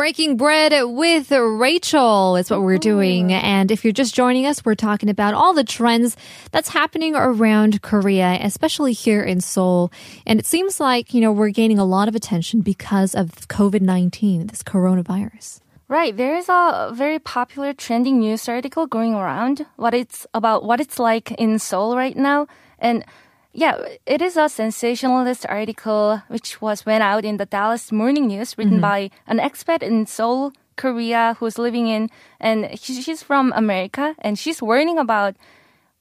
Breaking 0.00 0.38
bread 0.38 0.72
with 0.82 1.30
Rachel 1.30 2.36
is 2.36 2.50
what 2.50 2.62
we're 2.62 2.78
doing. 2.78 3.34
And 3.34 3.70
if 3.70 3.84
you're 3.84 3.92
just 3.92 4.14
joining 4.14 4.46
us, 4.46 4.64
we're 4.64 4.74
talking 4.74 5.10
about 5.10 5.34
all 5.34 5.52
the 5.52 5.62
trends 5.62 6.16
that's 6.52 6.70
happening 6.70 7.14
around 7.14 7.82
Korea, 7.82 8.38
especially 8.40 8.94
here 8.94 9.22
in 9.22 9.42
Seoul. 9.42 9.92
And 10.26 10.40
it 10.40 10.46
seems 10.46 10.80
like, 10.80 11.12
you 11.12 11.20
know, 11.20 11.32
we're 11.32 11.50
gaining 11.50 11.78
a 11.78 11.84
lot 11.84 12.08
of 12.08 12.14
attention 12.14 12.62
because 12.62 13.14
of 13.14 13.46
COVID 13.48 13.82
19, 13.82 14.46
this 14.46 14.62
coronavirus. 14.62 15.60
Right, 15.86 16.16
there 16.16 16.34
is 16.34 16.48
a 16.48 16.92
very 16.94 17.18
popular 17.18 17.74
trending 17.74 18.20
news 18.20 18.48
article 18.48 18.86
going 18.86 19.12
around. 19.12 19.66
What 19.76 19.92
it's 19.92 20.26
about, 20.32 20.64
what 20.64 20.80
it's 20.80 20.98
like 20.98 21.30
in 21.32 21.58
Seoul 21.58 21.94
right 21.94 22.16
now, 22.16 22.46
and 22.78 23.04
yeah, 23.52 23.76
it 24.06 24.22
is 24.22 24.36
a 24.36 24.48
sensationalist 24.48 25.46
article 25.48 26.22
which 26.28 26.60
was 26.60 26.86
went 26.86 27.02
out 27.02 27.24
in 27.24 27.36
the 27.36 27.46
Dallas 27.46 27.90
Morning 27.90 28.26
News, 28.28 28.56
written 28.56 28.74
mm-hmm. 28.74 28.80
by 28.82 29.10
an 29.26 29.38
expat 29.38 29.82
in 29.82 30.06
Seoul, 30.06 30.52
Korea, 30.76 31.36
who's 31.38 31.58
living 31.58 31.88
in, 31.88 32.08
and 32.38 32.78
she's 32.78 33.22
from 33.22 33.52
America, 33.56 34.14
and 34.20 34.38
she's 34.38 34.62
warning 34.62 34.98
about 34.98 35.36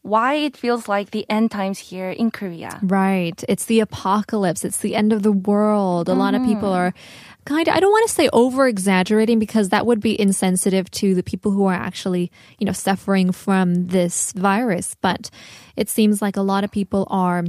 why 0.02 0.36
it 0.36 0.56
feels 0.56 0.88
like 0.88 1.12
the 1.12 1.26
end 1.30 1.52
times 1.52 1.78
here 1.78 2.10
in 2.10 2.32
Korea. 2.32 2.80
Right. 2.82 3.44
It's 3.50 3.66
the 3.66 3.82
apocalypse. 3.82 4.64
It's 4.64 4.80
the 4.80 4.96
end 4.96 5.12
of 5.12 5.24
the 5.24 5.32
world. 5.32 6.08
A 6.08 6.14
lot 6.14 6.36
of 6.36 6.44
people 6.44 6.70
mm-hmm. 6.70 6.88
are 6.88 6.94
kind 7.50 7.68
of, 7.68 7.76
I 7.76 7.80
don't 7.82 7.92
want 7.92 8.08
to 8.08 8.14
say 8.14 8.30
over 8.32 8.68
exaggerating 8.68 9.40
because 9.40 9.70
that 9.70 9.86
would 9.88 10.00
be 10.00 10.14
insensitive 10.20 10.90
to 11.02 11.16
the 11.16 11.24
people 11.24 11.52
who 11.52 11.66
are 11.66 11.74
actually, 11.74 12.32
you 12.60 12.66
know, 12.66 12.78
suffering 12.88 13.32
from 13.34 13.88
this 13.88 14.32
virus. 14.34 14.96
But 15.02 15.30
it 15.76 15.90
seems 15.90 16.22
like 16.22 16.38
a 16.38 16.46
lot 16.46 16.64
of 16.64 16.72
people 16.72 17.08
are 17.10 17.44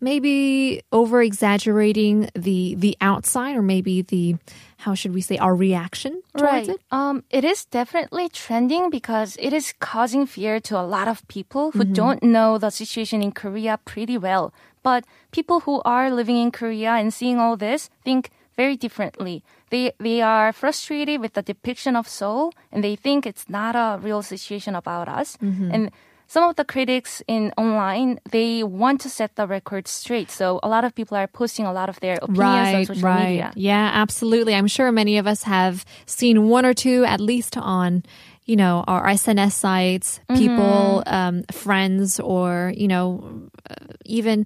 maybe 0.00 0.80
over 0.92 1.22
exaggerating 1.22 2.30
the 2.34 2.76
the 2.78 2.94
outside 3.00 3.56
or 3.56 3.62
maybe 3.62 4.02
the 4.02 4.36
how 4.76 4.94
should 4.94 5.12
we 5.12 5.20
say 5.20 5.36
our 5.38 5.56
reaction 5.56 6.22
towards 6.36 6.52
Right. 6.52 6.68
it 6.68 6.80
Um, 6.92 7.24
it 7.30 7.44
is 7.44 7.64
definitely 7.66 8.28
trending 8.28 8.90
because 8.90 9.36
it 9.40 9.52
is 9.52 9.74
causing 9.80 10.26
fear 10.26 10.60
to 10.70 10.78
a 10.78 10.86
lot 10.86 11.08
of 11.08 11.26
people 11.26 11.72
who 11.72 11.84
don't 11.84 12.22
know 12.22 12.58
the 12.58 12.70
situation 12.70 13.22
in 13.26 13.32
Korea 13.32 13.78
pretty 13.84 14.18
well. 14.18 14.52
But 14.84 15.02
people 15.32 15.58
who 15.66 15.82
are 15.84 16.14
living 16.14 16.38
in 16.38 16.50
Korea 16.52 16.92
and 17.00 17.12
seeing 17.12 17.38
all 17.42 17.56
this 17.56 17.90
think 18.04 18.30
very 18.58 18.76
differently. 18.76 19.36
They 19.70 19.92
they 20.02 20.18
are 20.20 20.50
frustrated 20.52 21.22
with 21.22 21.32
the 21.38 21.42
depiction 21.52 21.94
of 21.94 22.04
Seoul 22.10 22.50
and 22.72 22.82
they 22.82 22.96
think 22.98 23.24
it's 23.30 23.46
not 23.48 23.72
a 23.78 23.88
real 24.02 24.22
situation 24.34 24.74
about 24.74 25.06
us. 25.20 25.38
And 25.72 25.90
some 26.26 26.44
of 26.50 26.56
the 26.60 26.64
critics 26.74 27.22
in 27.26 27.52
online 27.56 28.20
they 28.36 28.60
want 28.66 29.00
to 29.04 29.08
set 29.08 29.30
the 29.40 29.46
record 29.46 29.88
straight. 29.88 30.28
So 30.30 30.58
a 30.62 30.68
lot 30.68 30.84
of 30.84 30.92
people 30.92 31.16
are 31.16 31.30
posting 31.40 31.64
a 31.64 31.72
lot 31.72 31.88
of 31.88 31.96
their 32.04 32.18
opinions 32.20 32.68
on 32.74 32.84
social 32.92 33.08
media. 33.32 33.48
Yeah, 33.56 33.90
absolutely. 34.04 34.52
I'm 34.58 34.68
sure 34.68 34.92
many 34.92 35.16
of 35.22 35.26
us 35.26 35.44
have 35.48 35.86
seen 36.04 36.50
one 36.50 36.66
or 36.66 36.74
two, 36.74 37.04
at 37.08 37.20
least 37.20 37.56
on, 37.56 38.02
you 38.44 38.56
know, 38.56 38.84
our 38.90 39.06
SNS 39.08 39.54
sites, 39.56 40.20
people, 40.36 41.02
Mm-hmm. 41.06 41.14
um, 41.14 41.34
friends, 41.52 42.20
or, 42.20 42.72
you 42.76 42.88
know, 42.92 43.48
uh, 43.70 43.92
even 44.04 44.44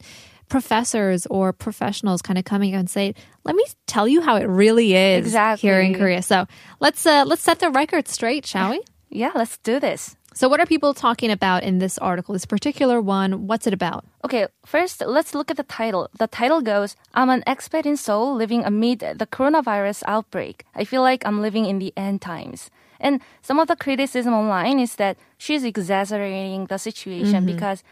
professors 0.52 1.26
or 1.30 1.50
professionals 1.50 2.20
kind 2.20 2.38
of 2.38 2.44
coming 2.44 2.74
and 2.74 2.88
say, 2.90 3.14
let 3.44 3.56
me 3.56 3.64
tell 3.86 4.06
you 4.06 4.20
how 4.20 4.36
it 4.36 4.44
really 4.44 4.94
is 4.94 5.34
here 5.58 5.80
in 5.80 5.94
Korea. 5.94 6.20
So 6.20 6.46
let's, 6.78 7.06
uh, 7.06 7.24
let's 7.26 7.40
set 7.40 7.58
the 7.58 7.70
record 7.70 8.06
straight, 8.06 8.46
shall 8.46 8.70
we? 8.70 8.80
Yeah, 9.14 9.32
let's 9.34 9.58
do 9.58 9.78
this. 9.78 10.16
So 10.32 10.48
what 10.48 10.58
are 10.58 10.64
people 10.64 10.94
talking 10.94 11.30
about 11.30 11.64
in 11.64 11.80
this 11.80 11.98
article, 11.98 12.32
this 12.32 12.46
particular 12.46 12.98
one? 12.98 13.46
What's 13.46 13.66
it 13.66 13.74
about? 13.74 14.06
Okay, 14.24 14.46
first, 14.64 15.02
let's 15.04 15.34
look 15.34 15.50
at 15.50 15.58
the 15.58 15.68
title. 15.68 16.08
The 16.18 16.28
title 16.28 16.62
goes, 16.62 16.96
I'm 17.12 17.28
an 17.28 17.42
expat 17.46 17.84
in 17.84 17.98
Seoul 17.98 18.34
living 18.34 18.64
amid 18.64 19.00
the 19.00 19.26
coronavirus 19.26 20.02
outbreak. 20.06 20.64
I 20.74 20.84
feel 20.84 21.02
like 21.02 21.26
I'm 21.26 21.42
living 21.42 21.66
in 21.66 21.78
the 21.78 21.92
end 21.94 22.22
times. 22.22 22.70
And 22.98 23.20
some 23.42 23.58
of 23.58 23.68
the 23.68 23.76
criticism 23.76 24.32
online 24.32 24.78
is 24.78 24.94
that 24.96 25.18
she's 25.36 25.62
exaggerating 25.64 26.66
the 26.66 26.78
situation 26.78 27.44
because 27.44 27.84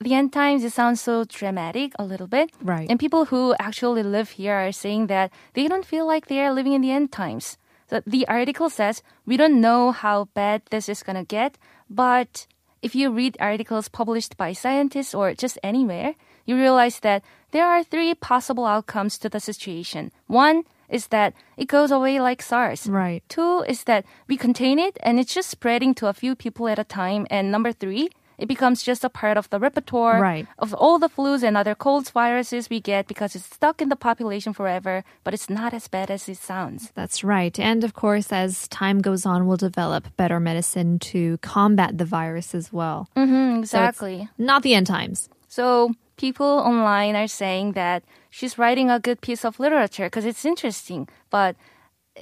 the 0.00 0.14
end 0.14 0.32
times, 0.32 0.64
it 0.64 0.72
sounds 0.72 1.00
so 1.00 1.24
dramatic 1.24 1.92
a 1.98 2.04
little 2.04 2.26
bit. 2.26 2.50
Right. 2.62 2.86
And 2.90 3.00
people 3.00 3.26
who 3.26 3.54
actually 3.58 4.02
live 4.02 4.30
here 4.30 4.54
are 4.54 4.72
saying 4.72 5.06
that 5.06 5.32
they 5.54 5.68
don't 5.68 5.86
feel 5.86 6.06
like 6.06 6.26
they 6.26 6.40
are 6.40 6.52
living 6.52 6.72
in 6.72 6.82
the 6.82 6.90
end 6.90 7.12
times. 7.12 7.56
So 7.88 8.02
the 8.06 8.26
article 8.28 8.68
says, 8.68 9.02
we 9.24 9.36
don't 9.36 9.60
know 9.60 9.92
how 9.92 10.28
bad 10.34 10.62
this 10.70 10.88
is 10.88 11.02
going 11.02 11.16
to 11.16 11.24
get, 11.24 11.56
but 11.88 12.46
if 12.82 12.94
you 12.94 13.10
read 13.10 13.36
articles 13.40 13.88
published 13.88 14.36
by 14.36 14.52
scientists 14.52 15.14
or 15.14 15.34
just 15.34 15.58
anywhere, 15.62 16.14
you 16.44 16.56
realize 16.56 17.00
that 17.00 17.22
there 17.52 17.66
are 17.66 17.82
three 17.82 18.14
possible 18.14 18.66
outcomes 18.66 19.18
to 19.18 19.28
the 19.28 19.40
situation. 19.40 20.12
One 20.26 20.64
is 20.88 21.08
that 21.08 21.34
it 21.56 21.66
goes 21.68 21.90
away 21.90 22.20
like 22.20 22.42
SARS. 22.42 22.86
Right. 22.86 23.22
Two 23.28 23.64
is 23.66 23.84
that 23.84 24.04
we 24.28 24.36
contain 24.36 24.78
it 24.78 24.98
and 25.02 25.18
it's 25.18 25.34
just 25.34 25.50
spreading 25.50 25.94
to 25.94 26.06
a 26.06 26.12
few 26.12 26.34
people 26.34 26.68
at 26.68 26.78
a 26.78 26.84
time. 26.84 27.26
And 27.30 27.50
number 27.50 27.72
three, 27.72 28.10
it 28.38 28.46
becomes 28.46 28.82
just 28.82 29.04
a 29.04 29.08
part 29.08 29.36
of 29.36 29.48
the 29.50 29.58
repertoire 29.58 30.20
Right. 30.20 30.46
of 30.58 30.74
all 30.74 30.98
the 30.98 31.08
flus 31.08 31.42
and 31.42 31.56
other 31.56 31.74
colds, 31.74 32.10
viruses 32.10 32.68
we 32.70 32.80
get 32.80 33.06
because 33.08 33.34
it's 33.34 33.46
stuck 33.54 33.80
in 33.82 33.88
the 33.88 33.96
population 33.96 34.52
forever, 34.52 35.04
but 35.24 35.34
it's 35.34 35.48
not 35.50 35.72
as 35.72 35.88
bad 35.88 36.10
as 36.10 36.28
it 36.28 36.36
sounds. 36.38 36.92
That's 36.94 37.24
right. 37.24 37.58
And 37.58 37.84
of 37.84 37.94
course, 37.94 38.32
as 38.32 38.68
time 38.68 39.00
goes 39.00 39.24
on, 39.26 39.46
we'll 39.46 39.56
develop 39.56 40.04
better 40.16 40.38
medicine 40.40 40.98
to 41.10 41.38
combat 41.38 41.98
the 41.98 42.04
virus 42.04 42.54
as 42.54 42.72
well. 42.72 43.08
Mm-hmm, 43.16 43.64
So 43.64 43.78
exactly. 43.78 44.28
not 44.38 44.62
the 44.62 44.74
end 44.74 44.86
times. 44.86 45.28
So 45.48 45.94
people 46.16 46.46
online 46.46 47.16
are 47.16 47.28
saying 47.28 47.72
that 47.72 48.02
she's 48.30 48.58
writing 48.58 48.90
a 48.90 49.00
good 49.00 49.20
piece 49.20 49.44
of 49.44 49.58
literature 49.60 50.06
because 50.06 50.24
it's 50.24 50.44
interesting, 50.44 51.08
but 51.30 51.56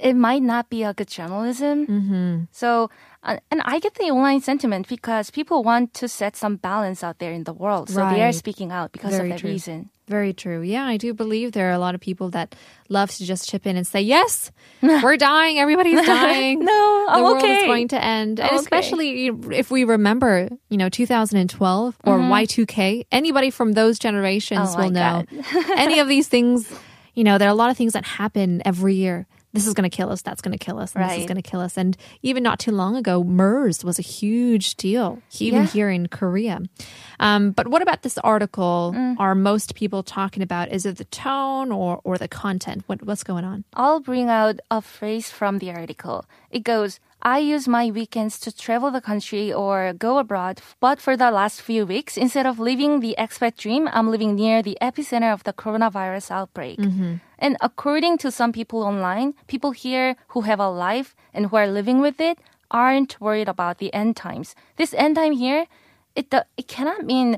it 0.01 0.13
might 0.13 0.41
not 0.41 0.69
be 0.69 0.83
a 0.83 0.93
good 0.93 1.07
journalism. 1.07 1.87
Mm-hmm. 1.87 2.43
So, 2.51 2.89
uh, 3.23 3.37
and 3.49 3.61
I 3.65 3.79
get 3.79 3.95
the 3.95 4.03
online 4.11 4.41
sentiment 4.41 4.87
because 4.87 5.31
people 5.31 5.63
want 5.63 5.93
to 5.95 6.07
set 6.07 6.35
some 6.35 6.57
balance 6.57 7.03
out 7.03 7.19
there 7.19 7.31
in 7.31 7.43
the 7.45 7.53
world. 7.53 7.89
So 7.89 8.07
they 8.09 8.23
are 8.23 8.31
speaking 8.31 8.71
out 8.71 8.91
because 8.91 9.11
Very 9.15 9.29
of 9.29 9.35
that 9.35 9.39
true. 9.39 9.49
reason. 9.51 9.89
Very 10.07 10.33
true. 10.33 10.61
Yeah, 10.61 10.85
I 10.85 10.97
do 10.97 11.15
believe 11.15 11.53
there 11.53 11.69
are 11.69 11.73
a 11.73 11.79
lot 11.79 11.95
of 11.95 12.01
people 12.01 12.29
that 12.31 12.53
love 12.89 13.09
to 13.15 13.25
just 13.25 13.49
chip 13.49 13.65
in 13.65 13.75
and 13.75 13.87
say, 13.87 14.01
yes, 14.01 14.51
we're 14.81 15.17
dying. 15.17 15.57
Everybody's 15.57 16.05
dying. 16.05 16.59
No, 16.59 17.05
the 17.07 17.13
I'm 17.13 17.23
world 17.23 17.43
is 17.43 17.63
going 17.63 17.87
to 17.87 18.03
end. 18.03 18.39
And 18.39 18.39
I'm 18.41 18.47
okay. 18.47 18.55
especially 18.57 19.27
if 19.51 19.71
we 19.71 19.83
remember, 19.83 20.49
you 20.69 20.77
know, 20.77 20.89
2012 20.89 21.97
or 22.03 22.19
Y2K, 22.19 23.07
anybody 23.11 23.49
from 23.49 23.73
those 23.73 23.97
generations 23.97 24.75
Mm-hmm. 24.75 24.79
Oh 24.79 24.83
will 24.83 24.91
know 24.91 25.23
any 25.77 25.99
of 25.99 26.07
these 26.07 26.27
things. 26.27 26.71
You 27.15 27.23
know, 27.23 27.37
there 27.37 27.47
are 27.47 27.51
a 27.51 27.55
lot 27.55 27.71
of 27.71 27.77
things 27.77 27.93
that 27.93 28.05
happen 28.05 28.61
every 28.65 28.93
year. 28.95 29.25
This 29.55 29.65
is 29.67 29.73
going 29.73 29.89
to 29.89 29.95
kill 29.95 30.11
us. 30.11 30.21
That's 30.21 30.41
going 30.41 30.51
to 30.57 30.63
kill 30.63 30.77
us. 30.79 30.93
And 30.95 31.03
This 31.09 31.19
is 31.19 31.25
going 31.25 31.41
to 31.41 31.49
kill 31.51 31.61
us. 31.61 31.77
And 31.77 31.95
even 32.21 32.43
not 32.43 32.59
too 32.59 32.71
long 32.71 32.95
ago, 32.95 33.23
MERS 33.23 33.83
was 33.83 33.97
a 33.97 34.03
huge 34.03 34.75
deal, 34.75 35.21
even 35.39 35.61
Yeah. 35.63 35.67
here 35.75 35.89
in 35.89 36.07
Korea. 36.07 36.59
Um, 37.19 37.51
but 37.51 37.67
what 37.71 37.81
about 37.81 38.01
this 38.03 38.17
article? 38.19 38.93
Mm. 38.95 39.15
Are 39.17 39.33
most 39.33 39.73
people 39.75 40.03
talking 40.03 40.43
about? 40.43 40.69
Is 40.75 40.85
it 40.85 40.97
the 40.97 41.05
tone 41.05 41.71
or, 41.71 42.01
or 42.03 42.17
the 42.17 42.27
content? 42.27 42.83
What, 42.87 43.01
what's 43.07 43.23
going 43.23 43.45
on? 43.45 43.63
I'll 43.73 44.01
bring 44.01 44.27
out 44.29 44.59
a 44.69 44.81
phrase 44.81 45.31
from 45.31 45.59
the 45.59 45.71
article. 45.71 46.25
It 46.51 46.63
goes, 46.63 46.99
I 47.23 47.39
use 47.39 47.67
my 47.67 47.89
weekends 47.89 48.37
to 48.41 48.55
travel 48.55 48.91
the 48.91 49.01
country 49.01 49.51
or 49.51 49.93
go 49.97 50.19
abroad, 50.19 50.61
but 50.79 51.01
for 51.01 51.17
the 51.17 51.31
last 51.31 51.59
few 51.61 51.83
weeks, 51.85 52.17
instead 52.17 52.45
of 52.45 52.59
living 52.59 52.99
the 52.99 53.15
expat 53.17 53.55
dream, 53.57 53.89
I'm 53.91 54.11
living 54.11 54.35
near 54.35 54.61
the 54.61 54.77
epicenter 54.79 55.33
of 55.33 55.43
the 55.43 55.53
coronavirus 55.53 56.29
outbreak. 56.29 56.77
And 57.45 57.57
according 57.61 58.17
to 58.25 58.31
some 58.31 58.51
people 58.51 58.81
online, 58.81 59.35
people 59.45 59.69
here 59.69 60.15
who 60.29 60.41
have 60.49 60.59
a 60.59 60.67
life 60.67 61.15
and 61.31 61.45
who 61.45 61.55
are 61.57 61.67
living 61.67 62.01
with 62.01 62.19
it 62.19 62.39
aren't 62.71 63.21
worried 63.21 63.47
about 63.47 63.77
the 63.77 63.93
end 63.93 64.17
times. 64.17 64.55
This 64.77 64.95
end 64.95 65.15
time 65.15 65.33
here, 65.33 65.67
it, 66.15 66.33
it 66.57 66.67
cannot 66.67 67.05
mean 67.05 67.37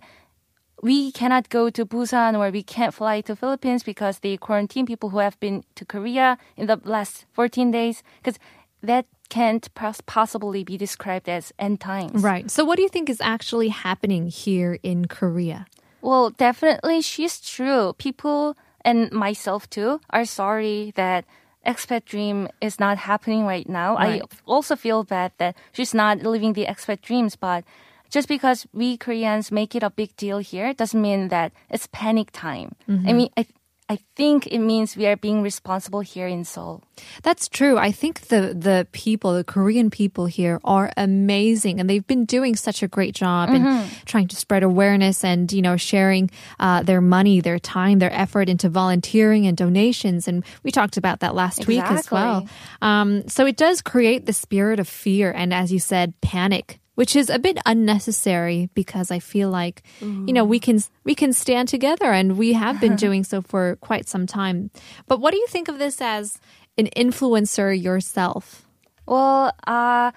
we 0.82 1.12
cannot 1.12 1.50
go 1.50 1.70
to 1.70 1.86
Busan 1.86 2.40
or 2.40 2.52
we 2.52 2.64
can't 2.64 2.94
fly 2.94 3.20
to 3.20 3.36
Philippines 3.36 3.84
because 3.84 4.20
they 4.20 4.38
quarantine 4.38 4.86
people 4.86 5.10
who 5.10 5.18
have 5.18 5.38
been 5.42 5.66
to 5.76 5.84
Korea 5.84 6.38
in 6.56 6.68
the 6.68 6.80
last 6.86 7.26
14 7.34 7.70
days 7.72 8.02
because 8.24 8.40
that 8.82 9.08
can't 9.28 9.68
possibly 10.06 10.64
be 10.64 10.78
described 10.78 11.28
as 11.28 11.52
end 11.60 11.82
times. 11.82 12.24
Right. 12.24 12.50
So, 12.50 12.64
what 12.64 12.78
do 12.78 12.82
you 12.82 12.88
think 12.88 13.10
is 13.10 13.20
actually 13.20 13.68
happening 13.68 14.28
here 14.28 14.80
in 14.84 15.10
Korea? 15.10 15.66
Well, 16.00 16.30
definitely 16.30 17.02
she's 17.02 17.42
true. 17.42 17.92
People 17.98 18.56
and 18.82 19.12
myself 19.12 19.70
too 19.70 20.00
are 20.10 20.26
sorry 20.26 20.94
that 20.96 21.26
expat 21.66 22.06
dream 22.06 22.48
is 22.62 22.80
not 22.80 22.98
happening 22.98 23.46
right 23.46 23.68
now. 23.68 23.96
Right. 23.96 24.22
I 24.22 24.28
also 24.46 24.76
feel 24.76 25.04
bad 25.04 25.34
that 25.38 25.56
she's 25.74 25.94
not 25.94 26.24
living 26.24 26.54
the 26.54 26.66
expat 26.66 27.02
dreams, 27.02 27.36
but 27.36 27.64
just 28.10 28.28
because 28.28 28.66
we 28.72 28.98
Koreans 28.98 29.52
make 29.52 29.76
it 29.76 29.84
a 29.84 29.90
big 29.90 30.16
deal 30.16 30.38
here 30.40 30.74
doesn't 30.74 31.02
mean 31.02 31.28
that 31.28 31.52
it's 31.70 31.88
panic 31.92 32.32
time. 32.32 32.76
I 32.88 32.92
mm-hmm. 32.92 33.18
mean, 33.18 33.30
I 33.36 33.46
I 33.90 34.00
think 34.18 34.48
it 34.48 34.60
means 34.60 34.98
we 34.98 35.08
are 35.08 35.16
being 35.16 35.42
responsible 35.42 36.02
here 36.02 36.28
in 36.28 36.44
Seoul. 36.44 36.84
That's 37.24 37.48
true. 37.48 37.78
I 37.78 37.92
think 37.94 38.28
the 38.28 38.54
the 38.54 38.86
people, 38.92 39.34
the 39.34 39.46
Korean 39.46 39.90
people 39.90 40.26
here 40.26 40.60
are 40.66 40.92
amazing 40.98 41.80
and 41.80 41.90
they've 41.90 42.06
been 42.06 42.26
doing 42.26 42.58
such 42.58 42.84
a 42.84 42.88
great 42.90 43.16
job 43.16 43.50
in 43.50 43.64
trying 44.06 44.28
to 44.28 44.36
spread 44.36 44.64
awareness 44.64 45.24
and, 45.24 45.52
you 45.54 45.62
know, 45.62 45.78
sharing 45.78 46.30
uh, 46.60 46.84
their 46.84 47.00
money, 47.00 47.40
their 47.40 47.60
time, 47.60 48.00
their 48.00 48.12
effort 48.12 48.50
into 48.50 48.68
volunteering 48.68 49.48
and 49.48 49.56
donations. 49.56 50.28
And 50.28 50.44
we 50.64 50.72
talked 50.72 50.98
about 50.98 51.22
that 51.22 51.34
last 51.34 51.66
week 51.68 51.84
as 51.84 52.12
well. 52.12 52.48
Um, 52.82 53.28
so 53.30 53.46
it 53.46 53.56
does 53.56 53.82
create 53.82 54.26
the 54.26 54.34
spirit 54.34 54.80
of 54.82 54.88
fear 54.88 55.32
and, 55.32 55.54
as 55.54 55.72
you 55.72 55.80
said, 55.80 56.14
panic. 56.20 56.82
Which 56.98 57.14
is 57.14 57.30
a 57.30 57.38
bit 57.38 57.62
unnecessary 57.70 58.74
because 58.74 59.14
I 59.14 59.20
feel 59.22 59.54
like, 59.54 59.86
you 60.02 60.34
know, 60.34 60.42
we 60.42 60.58
can 60.58 60.82
we 61.06 61.14
can 61.14 61.32
stand 61.32 61.70
together 61.70 62.10
and 62.10 62.42
we 62.42 62.58
have 62.58 62.82
been 62.82 62.96
doing 63.06 63.24
so 63.24 63.46
for 63.46 63.78
quite 63.86 64.10
some 64.10 64.26
time. 64.26 64.74
But 65.06 65.22
what 65.22 65.30
do 65.30 65.38
you 65.38 65.46
think 65.46 65.70
of 65.70 65.78
this 65.78 66.02
as 66.02 66.42
an 66.74 66.90
influencer 66.98 67.70
yourself? 67.70 68.66
Well, 69.06 69.54
uh, 69.70 70.10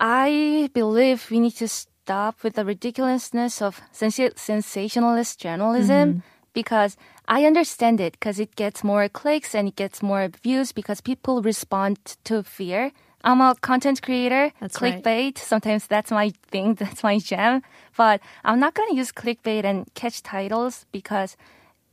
I 0.00 0.70
believe 0.72 1.28
we 1.30 1.38
need 1.38 1.56
to 1.60 1.68
stop 1.68 2.42
with 2.42 2.54
the 2.56 2.64
ridiculousness 2.64 3.60
of 3.60 3.80
sensa- 3.92 4.38
sensationalist 4.38 5.38
journalism 5.38 6.24
because 6.52 6.96
I 7.28 7.44
understand 7.44 8.00
it 8.00 8.12
because 8.14 8.40
it 8.40 8.56
gets 8.56 8.82
more 8.82 9.08
clicks 9.08 9.54
and 9.54 9.68
it 9.68 9.76
gets 9.76 10.02
more 10.02 10.28
views 10.42 10.72
because 10.72 11.00
people 11.00 11.42
respond 11.42 11.98
to 12.24 12.42
fear. 12.42 12.90
I'm 13.22 13.40
a 13.40 13.54
content 13.60 14.00
creator, 14.02 14.52
That's 14.60 14.80
right. 14.80 15.02
clickbait. 15.02 15.38
Sometimes 15.38 15.86
that's 15.86 16.10
my 16.10 16.32
thing, 16.50 16.74
that's 16.80 17.02
my 17.02 17.18
jam. 17.18 17.62
But 17.96 18.20
I'm 18.44 18.60
not 18.60 18.74
going 18.74 18.88
to 18.90 18.96
use 18.96 19.12
clickbait 19.12 19.64
and 19.64 19.86
catch 19.94 20.22
titles 20.22 20.86
because 20.92 21.36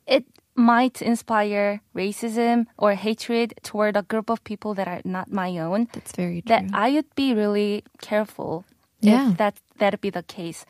it 0.06 0.26
might 0.56 1.02
inspire 1.02 1.82
racism 1.96 2.66
or 2.78 2.94
hatred 2.96 3.54
toward 3.62 3.96
a 3.98 4.02
group 4.04 4.30
of 4.30 4.44
people 4.44 4.74
that 4.74 4.88
are 4.88 5.02
not 5.06 5.32
my 5.32 5.58
own 5.60 5.88
That's 5.94 6.14
very 6.16 6.42
true. 6.42 6.50
that 6.50 6.66
I 6.74 6.92
would 6.94 7.14
be 7.16 7.34
really 7.34 7.84
careful 8.02 8.66
Yeah. 9.02 9.32
if 9.32 9.38
that 9.38 9.60
that'd 9.78 10.02
be 10.02 10.10
the 10.10 10.24
case. 10.24 10.66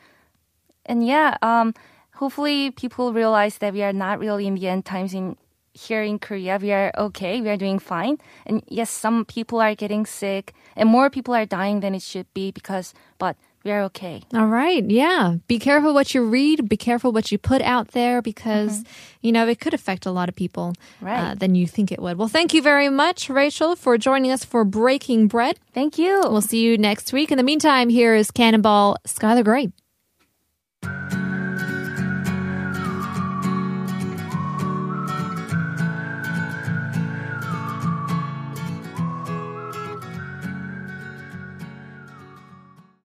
And 0.84 1.06
yeah, 1.06 1.36
um, 1.40 1.72
hopefully 2.16 2.70
people 2.72 3.12
realize 3.14 3.58
that 3.58 3.72
we 3.72 3.82
are 3.82 3.92
not 3.94 4.18
really 4.18 4.46
in 4.46 4.56
the 4.56 4.68
end 4.68 4.84
times 4.84 5.14
in 5.14 5.36
here 5.72 6.02
in 6.02 6.18
Korea. 6.18 6.58
We 6.60 6.72
are 6.72 6.92
okay. 6.96 7.40
We 7.40 7.48
are 7.48 7.56
doing 7.56 7.78
fine. 7.78 8.18
And 8.46 8.62
yes, 8.68 8.90
some 8.90 9.24
people 9.24 9.60
are 9.60 9.74
getting 9.74 10.06
sick 10.06 10.54
and 10.76 10.88
more 10.88 11.10
people 11.10 11.34
are 11.34 11.46
dying 11.46 11.80
than 11.80 11.94
it 11.94 12.02
should 12.02 12.26
be 12.34 12.50
because 12.52 12.94
but 13.18 13.36
we 13.64 13.72
are 13.72 13.82
okay. 13.82 14.22
All 14.32 14.46
right. 14.46 14.88
Yeah. 14.88 15.34
Be 15.48 15.58
careful 15.58 15.92
what 15.92 16.14
you 16.14 16.24
read. 16.24 16.68
Be 16.68 16.76
careful 16.76 17.10
what 17.10 17.32
you 17.32 17.38
put 17.38 17.60
out 17.60 17.88
there 17.88 18.22
because, 18.22 18.84
you 19.20 19.32
know, 19.32 19.48
it 19.48 19.58
could 19.58 19.74
affect 19.74 20.06
a 20.06 20.12
lot 20.12 20.28
of 20.28 20.36
people 20.36 20.74
Right. 21.00 21.32
uh, 21.32 21.34
than 21.34 21.56
you 21.56 21.66
think 21.66 21.90
it 21.90 22.00
would. 22.00 22.16
Well, 22.18 22.28
thank 22.28 22.54
you 22.54 22.62
very 22.62 22.88
much, 22.88 23.28
Rachel, 23.28 23.74
for 23.74 23.98
joining 23.98 24.30
us 24.30 24.44
for 24.44 24.64
Breaking 24.64 25.26
Bread. 25.26 25.58
Thank 25.74 25.98
you. 25.98 26.20
We'll 26.30 26.40
see 26.40 26.62
you 26.62 26.78
next 26.78 27.12
week. 27.12 27.32
In 27.32 27.36
the 27.36 27.42
meantime, 27.42 27.88
here 27.88 28.14
is 28.14 28.30
Cannonball 28.30 28.96
Skylar 29.06 29.44
Grey. 29.44 29.72